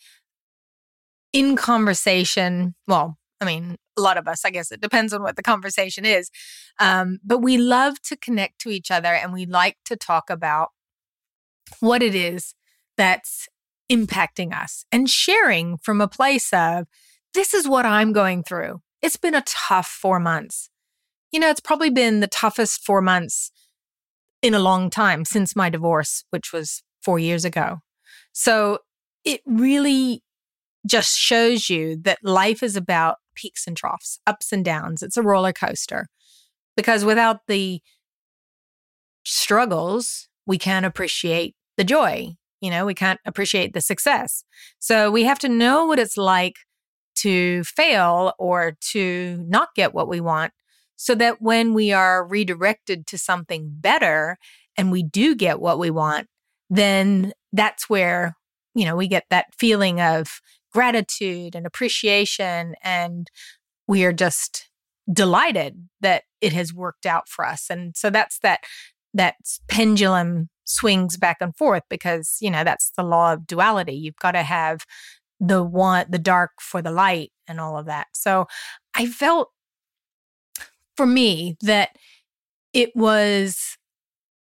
in 1.32 1.56
conversation. 1.56 2.76
Well, 2.86 3.18
I 3.40 3.44
mean, 3.44 3.78
a 3.98 4.00
lot 4.00 4.16
of 4.16 4.28
us, 4.28 4.44
I 4.44 4.50
guess 4.50 4.70
it 4.70 4.80
depends 4.80 5.12
on 5.12 5.20
what 5.20 5.34
the 5.34 5.42
conversation 5.42 6.04
is. 6.04 6.30
Um, 6.78 7.18
but 7.24 7.38
we 7.38 7.58
love 7.58 8.00
to 8.02 8.16
connect 8.16 8.60
to 8.60 8.68
each 8.68 8.92
other 8.92 9.08
and 9.08 9.32
we 9.32 9.44
like 9.44 9.76
to 9.86 9.96
talk 9.96 10.30
about 10.30 10.68
what 11.80 12.00
it 12.00 12.14
is 12.14 12.54
that's 12.96 13.48
impacting 13.90 14.54
us 14.54 14.84
and 14.92 15.10
sharing 15.10 15.78
from 15.78 16.00
a 16.00 16.06
place 16.06 16.52
of 16.52 16.86
this 17.34 17.54
is 17.54 17.66
what 17.66 17.84
I'm 17.84 18.12
going 18.12 18.44
through. 18.44 18.82
It's 19.02 19.16
been 19.16 19.34
a 19.34 19.42
tough 19.44 19.88
four 19.88 20.20
months. 20.20 20.70
You 21.32 21.40
know, 21.40 21.50
it's 21.50 21.58
probably 21.58 21.90
been 21.90 22.20
the 22.20 22.28
toughest 22.28 22.84
four 22.84 23.02
months 23.02 23.50
in 24.42 24.54
a 24.54 24.58
long 24.58 24.90
time 24.90 25.24
since 25.24 25.56
my 25.56 25.70
divorce, 25.70 26.24
which 26.30 26.52
was 26.52 26.82
four 27.00 27.18
years 27.18 27.44
ago. 27.44 27.78
So 28.32 28.78
it 29.24 29.40
really 29.46 30.22
just 30.86 31.16
shows 31.16 31.70
you 31.70 31.96
that 32.02 32.18
life 32.22 32.62
is 32.62 32.76
about 32.76 33.16
peaks 33.34 33.66
and 33.66 33.76
troughs, 33.76 34.18
ups 34.26 34.52
and 34.52 34.64
downs. 34.64 35.02
It's 35.02 35.16
a 35.16 35.22
roller 35.22 35.52
coaster 35.52 36.08
because 36.76 37.04
without 37.04 37.46
the 37.46 37.80
struggles, 39.24 40.28
we 40.46 40.58
can't 40.58 40.84
appreciate 40.86 41.54
the 41.76 41.84
joy. 41.84 42.34
You 42.60 42.70
know, 42.70 42.84
we 42.84 42.94
can't 42.94 43.20
appreciate 43.24 43.74
the 43.74 43.80
success. 43.80 44.44
So 44.78 45.10
we 45.10 45.24
have 45.24 45.38
to 45.40 45.48
know 45.48 45.86
what 45.86 45.98
it's 45.98 46.16
like 46.16 46.56
to 47.16 47.62
fail 47.64 48.34
or 48.38 48.76
to 48.92 49.44
not 49.48 49.68
get 49.76 49.94
what 49.94 50.08
we 50.08 50.20
want 50.20 50.52
so 51.02 51.16
that 51.16 51.42
when 51.42 51.74
we 51.74 51.90
are 51.90 52.24
redirected 52.24 53.08
to 53.08 53.18
something 53.18 53.66
better 53.68 54.38
and 54.76 54.92
we 54.92 55.02
do 55.02 55.34
get 55.34 55.58
what 55.58 55.80
we 55.80 55.90
want, 55.90 56.28
then 56.70 57.32
that's 57.52 57.90
where, 57.90 58.36
you 58.76 58.84
know, 58.84 58.94
we 58.94 59.08
get 59.08 59.24
that 59.28 59.46
feeling 59.58 60.00
of 60.00 60.40
gratitude 60.72 61.56
and 61.56 61.66
appreciation 61.66 62.76
and 62.84 63.32
we 63.88 64.04
are 64.04 64.12
just 64.12 64.68
delighted 65.12 65.88
that 66.00 66.22
it 66.40 66.52
has 66.52 66.72
worked 66.72 67.04
out 67.04 67.28
for 67.28 67.44
us. 67.44 67.66
And 67.68 67.96
so 67.96 68.08
that's 68.08 68.38
that 68.38 68.60
that 69.12 69.34
pendulum 69.66 70.50
swings 70.62 71.16
back 71.16 71.38
and 71.40 71.56
forth 71.56 71.82
because, 71.90 72.36
you 72.40 72.48
know, 72.48 72.62
that's 72.62 72.92
the 72.96 73.02
law 73.02 73.32
of 73.32 73.44
duality. 73.44 73.94
You've 73.94 74.14
got 74.22 74.32
to 74.32 74.44
have 74.44 74.86
the 75.40 75.64
want 75.64 76.12
the 76.12 76.18
dark 76.20 76.52
for 76.60 76.80
the 76.80 76.92
light 76.92 77.32
and 77.48 77.58
all 77.58 77.76
of 77.76 77.86
that 77.86 78.06
so 78.12 78.46
i 78.94 79.04
felt 79.04 79.48
for 80.96 81.06
me 81.06 81.56
that 81.60 81.96
it 82.72 82.90
was 82.94 83.76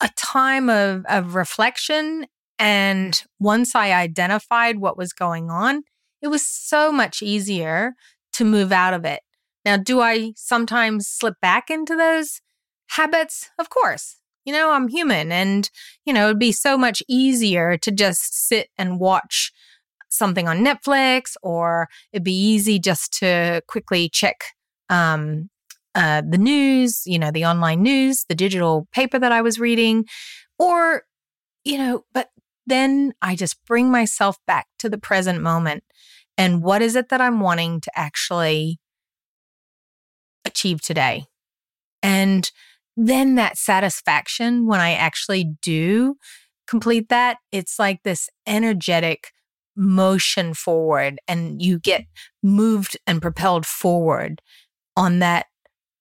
a 0.01 0.11
time 0.17 0.69
of 0.69 1.05
of 1.09 1.35
reflection 1.35 2.27
and 2.59 3.25
once 3.39 3.75
i 3.75 3.93
identified 3.93 4.79
what 4.79 4.97
was 4.99 5.13
going 5.13 5.51
on 5.51 5.83
it 6.21 6.29
was 6.29 6.47
so 6.47 6.93
much 6.93 7.21
easier 7.23 7.95
to 8.33 8.45
move 8.45 8.73
out 8.73 8.95
of 8.95 9.05
it. 9.05 9.21
Now 9.65 9.77
do 9.77 10.01
i 10.01 10.33
sometimes 10.37 11.09
slip 11.09 11.35
back 11.43 11.71
into 11.71 11.97
those 11.97 12.41
habits? 12.91 13.51
Of 13.59 13.71
course. 13.71 14.17
You 14.45 14.53
know 14.53 14.73
i'm 14.73 14.89
human 14.89 15.31
and 15.31 15.71
you 16.05 16.13
know 16.13 16.27
it'd 16.27 16.39
be 16.39 16.53
so 16.53 16.77
much 16.77 17.01
easier 17.09 17.77
to 17.79 17.91
just 17.93 18.49
sit 18.49 18.69
and 18.77 18.99
watch 18.99 19.53
something 20.09 20.47
on 20.47 20.59
Netflix, 20.65 21.37
or 21.43 21.89
it'd 22.13 22.25
be 22.25 22.35
easy 22.35 22.79
just 22.79 23.13
to 23.21 23.63
quickly 23.67 24.09
check 24.09 24.45
um, 24.91 25.49
uh, 25.95 26.23
the 26.27 26.39
news, 26.39 27.03
you 27.07 27.19
know, 27.19 27.31
the 27.31 27.45
online 27.45 27.83
news, 27.83 28.25
the 28.29 28.35
digital 28.35 28.89
paper 28.93 29.19
that 29.19 29.33
I 29.33 29.43
was 29.43 29.61
reading, 29.61 30.07
or, 30.59 31.03
you 31.65 31.79
know, 31.79 32.05
but 32.13 32.31
then 32.67 33.13
I 33.21 33.37
just 33.37 33.63
bring 33.67 33.91
myself 33.91 34.37
back 34.47 34.67
to 34.79 34.89
the 34.89 34.99
present 34.99 35.43
moment. 35.43 35.85
And 36.39 36.63
what 36.63 36.83
is 36.83 36.97
it 36.97 37.09
that 37.11 37.21
I'm 37.21 37.41
wanting 37.41 37.81
to 37.81 37.91
actually 37.95 38.79
achieve 40.45 40.81
today? 40.81 41.27
And 42.03 42.51
then 42.97 43.35
that 43.37 43.59
satisfaction 43.59 44.67
when 44.67 44.81
I 44.81 44.93
actually 44.93 45.53
do 45.63 46.17
complete 46.67 47.09
that, 47.09 47.39
it's 47.51 47.79
like 47.79 48.03
this 48.03 48.29
energetic 48.47 49.33
motion 49.77 50.55
forward 50.55 51.19
and 51.27 51.63
you 51.63 51.79
get 51.79 52.05
moved 52.43 52.97
and 53.07 53.23
propelled 53.23 53.67
forward 53.67 54.43
on 54.97 55.19
that 55.21 55.47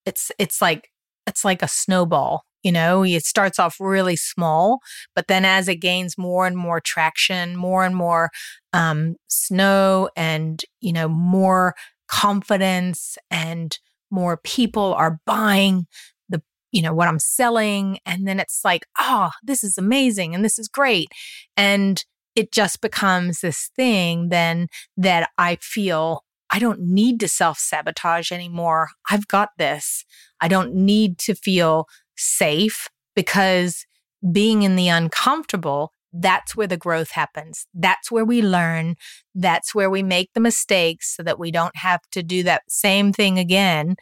it's 0.06 0.32
it's 0.40 0.62
like 0.62 0.90
it's 1.28 1.46
like 1.46 1.62
a 1.62 1.68
snowball 1.68 2.44
you 2.64 2.72
know? 2.72 3.04
It 3.04 3.26
starts 3.26 3.58
off 3.58 3.78
really 3.80 4.16
small 4.16 4.80
but 5.16 5.28
then 5.28 5.46
as 5.46 5.68
it 5.68 5.78
gains 5.78 6.18
more 6.18 6.46
and 6.46 6.56
more 6.58 6.80
traction 6.80 7.56
more 7.56 7.84
and 7.84 7.96
more 7.96 8.30
um, 8.74 9.16
snow 9.28 10.10
and 10.16 10.64
you 10.80 10.94
know 10.94 11.08
more 11.08 11.76
confidence 12.08 13.18
and 13.30 13.78
more 14.12 14.38
people 14.44 14.94
are 14.94 15.20
buying 15.26 15.88
the 16.30 16.42
you 16.72 16.82
know 16.82 16.94
what 16.94 17.08
i'm 17.08 17.20
selling 17.20 17.98
and 18.06 18.28
then 18.28 18.40
it's 18.40 18.62
like 18.66 18.86
oh 19.00 19.30
this 19.44 19.64
is 19.64 19.78
amazing 19.78 20.36
and 20.36 20.44
this 20.44 20.60
is 20.60 20.68
great. 20.68 21.10
And 21.58 22.04
it 22.36 22.52
just 22.52 22.82
becomes 22.82 23.42
this 23.42 23.70
thing 23.76 24.30
then 24.30 24.68
that 24.98 25.30
I 25.38 25.58
feel 25.62 26.24
I 26.52 26.60
don't 26.60 26.82
need 26.82 27.20
to 27.22 27.28
self 27.28 27.58
sabotage 27.58 28.32
anymore. 28.32 28.90
I've 29.10 29.28
got 29.28 29.50
this. 29.58 30.06
I 30.42 30.48
don't 30.48 30.74
need 30.74 31.18
to 31.20 31.34
feel 31.34 31.88
safe 32.18 32.90
because 33.16 33.86
being 34.32 34.64
in 34.64 34.76
the 34.76 34.90
uncomfortable, 34.90 35.94
that's 36.14 36.56
where 36.56 36.68
the 36.68 36.78
growth 36.78 37.12
happens. 37.12 37.68
That's 37.74 38.12
where 38.12 38.26
we 38.26 38.42
learn. 38.42 38.96
That's 39.34 39.74
where 39.74 39.90
we 39.90 40.04
make 40.04 40.34
the 40.34 40.42
mistakes 40.42 41.16
so 41.16 41.24
that 41.24 41.40
we 41.40 41.52
don't 41.52 41.76
have 41.78 42.02
to 42.12 42.22
do 42.22 42.44
that 42.44 42.64
same 42.68 43.14
thing 43.14 43.40
again. 43.40 43.96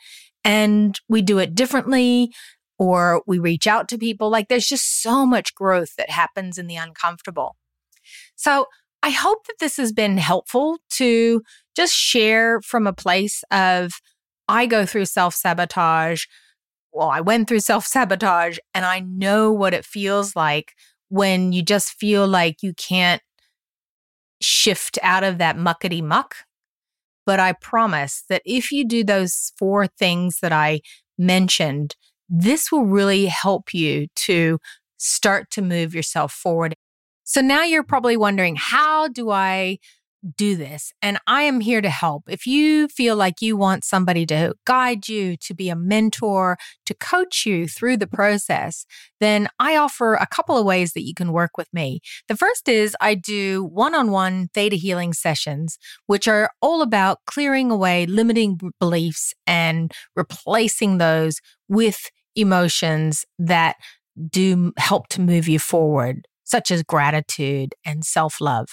And 0.44 1.00
we 1.08 1.22
do 1.22 1.38
it 1.38 1.54
differently 1.54 2.34
or 2.80 3.22
we 3.28 3.38
reach 3.38 3.68
out 3.68 3.88
to 3.90 3.98
people. 3.98 4.30
Like 4.30 4.48
there's 4.48 4.68
just 4.68 5.02
so 5.02 5.26
much 5.26 5.54
growth 5.54 5.96
that 5.98 6.10
happens 6.10 6.58
in 6.58 6.66
the 6.68 6.78
uncomfortable. 6.78 7.58
So 8.36 8.66
I 9.04 9.12
hope 9.12 9.46
that 9.48 9.58
this 9.60 9.78
has 9.78 9.92
been 9.92 10.18
helpful 10.18 10.80
to 10.94 11.42
just 11.80 11.94
share 11.94 12.62
from 12.62 12.88
a 12.88 12.94
place 12.94 13.44
of 13.52 13.94
I 14.50 14.66
go 14.66 14.86
through 14.86 15.06
self 15.06 15.36
sabotage. 15.36 16.26
Well, 16.92 17.10
I 17.10 17.22
went 17.22 17.48
through 17.48 17.62
self 17.62 17.88
sabotage 17.88 18.58
and 18.74 18.86
I 18.86 19.00
know 19.02 19.52
what 19.54 19.74
it 19.74 19.86
feels 19.86 20.36
like 20.36 20.74
when 21.10 21.54
you 21.54 21.64
just 21.64 21.92
feel 21.92 22.28
like 22.28 22.58
you 22.62 22.74
can't 22.76 23.22
shift 24.42 25.00
out 25.04 25.24
of 25.24 25.38
that 25.40 25.58
muckety 25.58 26.04
muck. 26.04 26.38
But 27.26 27.40
I 27.40 27.54
promise 27.54 28.24
that 28.30 28.42
if 28.46 28.72
you 28.72 28.86
do 28.86 29.04
those 29.04 29.54
four 29.58 29.88
things 29.88 30.40
that 30.42 30.52
I 30.52 30.82
mentioned, 31.18 31.96
this 32.30 32.72
will 32.72 32.86
really 32.86 33.28
help 33.28 33.74
you 33.74 34.08
to 34.16 34.60
start 34.98 35.52
to 35.52 35.62
move 35.62 35.96
yourself 35.96 36.34
forward 36.34 36.76
So 37.24 37.42
now 37.42 37.64
you're 37.64 37.84
probably 37.84 38.18
wondering, 38.18 38.56
how 38.58 39.08
do 39.08 39.30
I 39.30 39.78
do 40.36 40.56
this. 40.56 40.92
And 41.02 41.18
I 41.28 41.44
am 41.44 41.62
here 41.62 41.82
to 41.82 41.90
help. 41.90 42.24
If 42.28 42.46
you 42.46 42.88
feel 42.88 43.16
like 43.16 43.42
you 43.42 43.56
want 43.56 43.84
somebody 43.84 44.26
to 44.28 44.54
guide 44.66 45.08
you, 45.08 45.38
to 45.38 45.54
be 45.54 45.70
a 45.70 45.76
mentor, 45.76 46.58
to 46.86 46.94
coach 46.94 47.46
you 47.46 47.68
through 47.68 47.98
the 47.98 48.08
process, 48.08 48.86
then 49.20 49.48
I 49.60 49.78
offer 49.78 50.16
a 50.16 50.28
couple 50.28 50.58
of 50.58 50.66
ways 50.66 50.94
that 50.94 51.04
you 51.06 51.14
can 51.14 51.32
work 51.32 51.52
with 51.58 51.68
me. 51.74 52.02
The 52.28 52.36
first 52.36 52.68
is 52.68 52.96
I 53.00 53.16
do 53.16 53.64
one 53.64 53.96
on 53.96 54.12
one 54.12 54.50
theta 54.54 54.76
healing 54.76 55.14
sessions, 55.14 55.78
which 56.08 56.28
are 56.28 56.52
all 56.62 56.82
about 56.82 57.20
clearing 57.26 57.72
away 57.72 58.06
limiting 58.06 58.60
beliefs 58.80 59.34
and 59.48 59.92
replacing 60.16 60.98
those 60.98 61.40
with 61.68 62.10
emotions 62.36 63.26
that 63.38 63.76
do 64.30 64.74
help 64.78 65.08
to 65.10 65.22
move 65.22 65.48
you 65.48 65.60
forward 65.60 66.28
such 66.50 66.72
as 66.72 66.84
gratitude 66.84 67.76
and 67.86 68.04
self 68.04 68.42
love. 68.42 68.68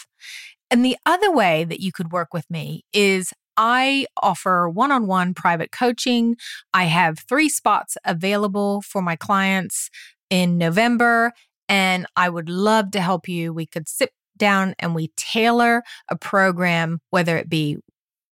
And 0.70 0.84
the 0.84 0.96
other 1.06 1.30
way 1.30 1.64
that 1.64 1.80
you 1.80 1.92
could 1.92 2.12
work 2.12 2.34
with 2.34 2.50
me 2.50 2.84
is 2.92 3.32
I 3.56 4.06
offer 4.22 4.68
one 4.68 4.92
on 4.92 5.06
one 5.06 5.32
private 5.32 5.72
coaching. 5.72 6.36
I 6.74 6.84
have 6.84 7.20
three 7.20 7.48
spots 7.48 7.96
available 8.04 8.82
for 8.82 9.00
my 9.00 9.16
clients 9.16 9.90
in 10.28 10.58
November, 10.58 11.32
and 11.68 12.06
I 12.16 12.28
would 12.28 12.48
love 12.48 12.90
to 12.92 13.00
help 13.00 13.28
you. 13.28 13.52
We 13.52 13.66
could 13.66 13.88
sit 13.88 14.10
down 14.36 14.74
and 14.78 14.94
we 14.94 15.10
tailor 15.16 15.82
a 16.10 16.16
program, 16.16 17.00
whether 17.10 17.36
it 17.36 17.48
be 17.48 17.78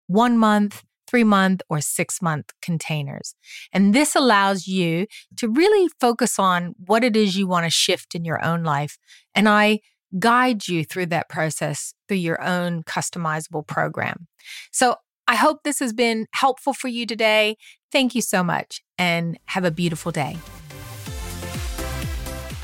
one 0.07 0.37
month, 0.37 0.83
three 1.07 1.23
month, 1.23 1.61
or 1.69 1.79
six 1.79 2.21
month 2.21 2.51
containers. 2.61 3.35
And 3.71 3.93
this 3.93 4.15
allows 4.15 4.67
you 4.67 5.07
to 5.37 5.47
really 5.47 5.89
focus 6.01 6.37
on 6.39 6.73
what 6.85 7.03
it 7.03 7.15
is 7.15 7.37
you 7.37 7.47
want 7.47 7.65
to 7.65 7.69
shift 7.69 8.15
in 8.15 8.25
your 8.25 8.43
own 8.43 8.63
life. 8.63 8.97
And 9.33 9.47
I 9.47 9.79
guide 10.19 10.67
you 10.67 10.83
through 10.83 11.07
that 11.07 11.29
process 11.29 11.93
through 12.07 12.17
your 12.17 12.41
own 12.41 12.83
customizable 12.83 13.65
program. 13.65 14.27
So 14.71 14.97
I 15.27 15.35
hope 15.35 15.63
this 15.63 15.79
has 15.79 15.93
been 15.93 16.27
helpful 16.33 16.73
for 16.73 16.87
you 16.87 17.05
today. 17.05 17.57
Thank 17.91 18.13
you 18.13 18.21
so 18.21 18.43
much 18.43 18.81
and 18.97 19.39
have 19.45 19.63
a 19.63 19.71
beautiful 19.71 20.11
day. 20.11 20.37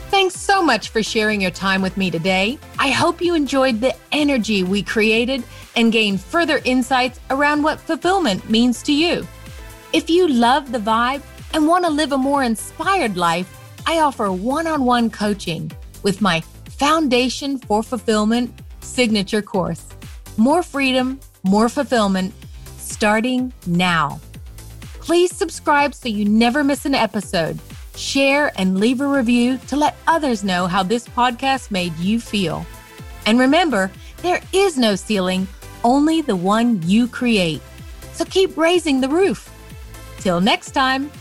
Thanks 0.10 0.36
so 0.36 0.64
much 0.64 0.90
for 0.90 1.04
sharing 1.04 1.40
your 1.40 1.52
time 1.52 1.82
with 1.82 1.96
me 1.96 2.10
today. 2.10 2.58
I 2.80 2.90
hope 2.90 3.22
you 3.22 3.36
enjoyed 3.36 3.80
the 3.80 3.96
energy 4.12 4.64
we 4.64 4.82
created 4.82 5.44
and 5.76 5.92
gained 5.92 6.20
further 6.20 6.60
insights 6.66 7.20
around 7.30 7.62
what 7.62 7.80
fulfillment 7.80 8.50
means 8.50 8.82
to 8.84 8.94
you. 8.94 9.26
If 9.94 10.10
you 10.10 10.28
love 10.28 10.72
the 10.72 10.80
vibe 10.80 11.22
and 11.54 11.68
want 11.68 11.86
to 11.86 11.92
live 11.92 12.12
a 12.12 12.18
more 12.18 12.44
inspired 12.44 13.18
life, 13.18 13.56
I 13.86 14.00
offer 14.00 14.32
one 14.32 14.68
on 14.68 14.84
one 14.84 15.10
coaching 15.10 15.72
with 16.04 16.22
my 16.22 16.42
Foundation 16.80 17.58
for 17.58 17.84
Fulfillment 17.84 18.54
signature 18.80 19.42
course. 19.42 19.86
More 20.38 20.63
freedom, 20.63 21.20
more 21.44 21.68
fulfillment, 21.68 22.34
starting 22.78 23.52
now. 23.68 24.22
Please 25.02 25.36
subscribe 25.36 25.94
so 25.94 26.08
you 26.08 26.24
never 26.24 26.63
miss 26.63 26.86
an 26.86 26.96
episode. 26.96 27.60
Share 27.98 28.54
and 28.58 28.80
leave 28.80 29.02
a 29.02 29.08
review 29.08 29.58
to 29.68 29.76
let 29.76 29.98
others 30.08 30.46
know 30.46 30.68
how 30.68 30.82
this 30.82 31.06
podcast 31.06 31.70
made 31.70 31.94
you 31.98 32.18
feel. 32.18 32.65
And 33.26 33.38
remember, 33.38 33.92
there 34.22 34.42
is 34.54 34.78
no 34.78 34.96
ceiling, 34.96 35.50
only 35.84 36.22
the 36.22 36.38
one 36.38 36.82
you 36.84 37.10
create. 37.10 37.62
So 38.13 38.24
keep 38.24 38.56
raising 38.56 39.02
the 39.02 39.10
roof. 39.10 39.54
Till 40.20 40.39
next 40.39 40.72
time. 40.72 41.12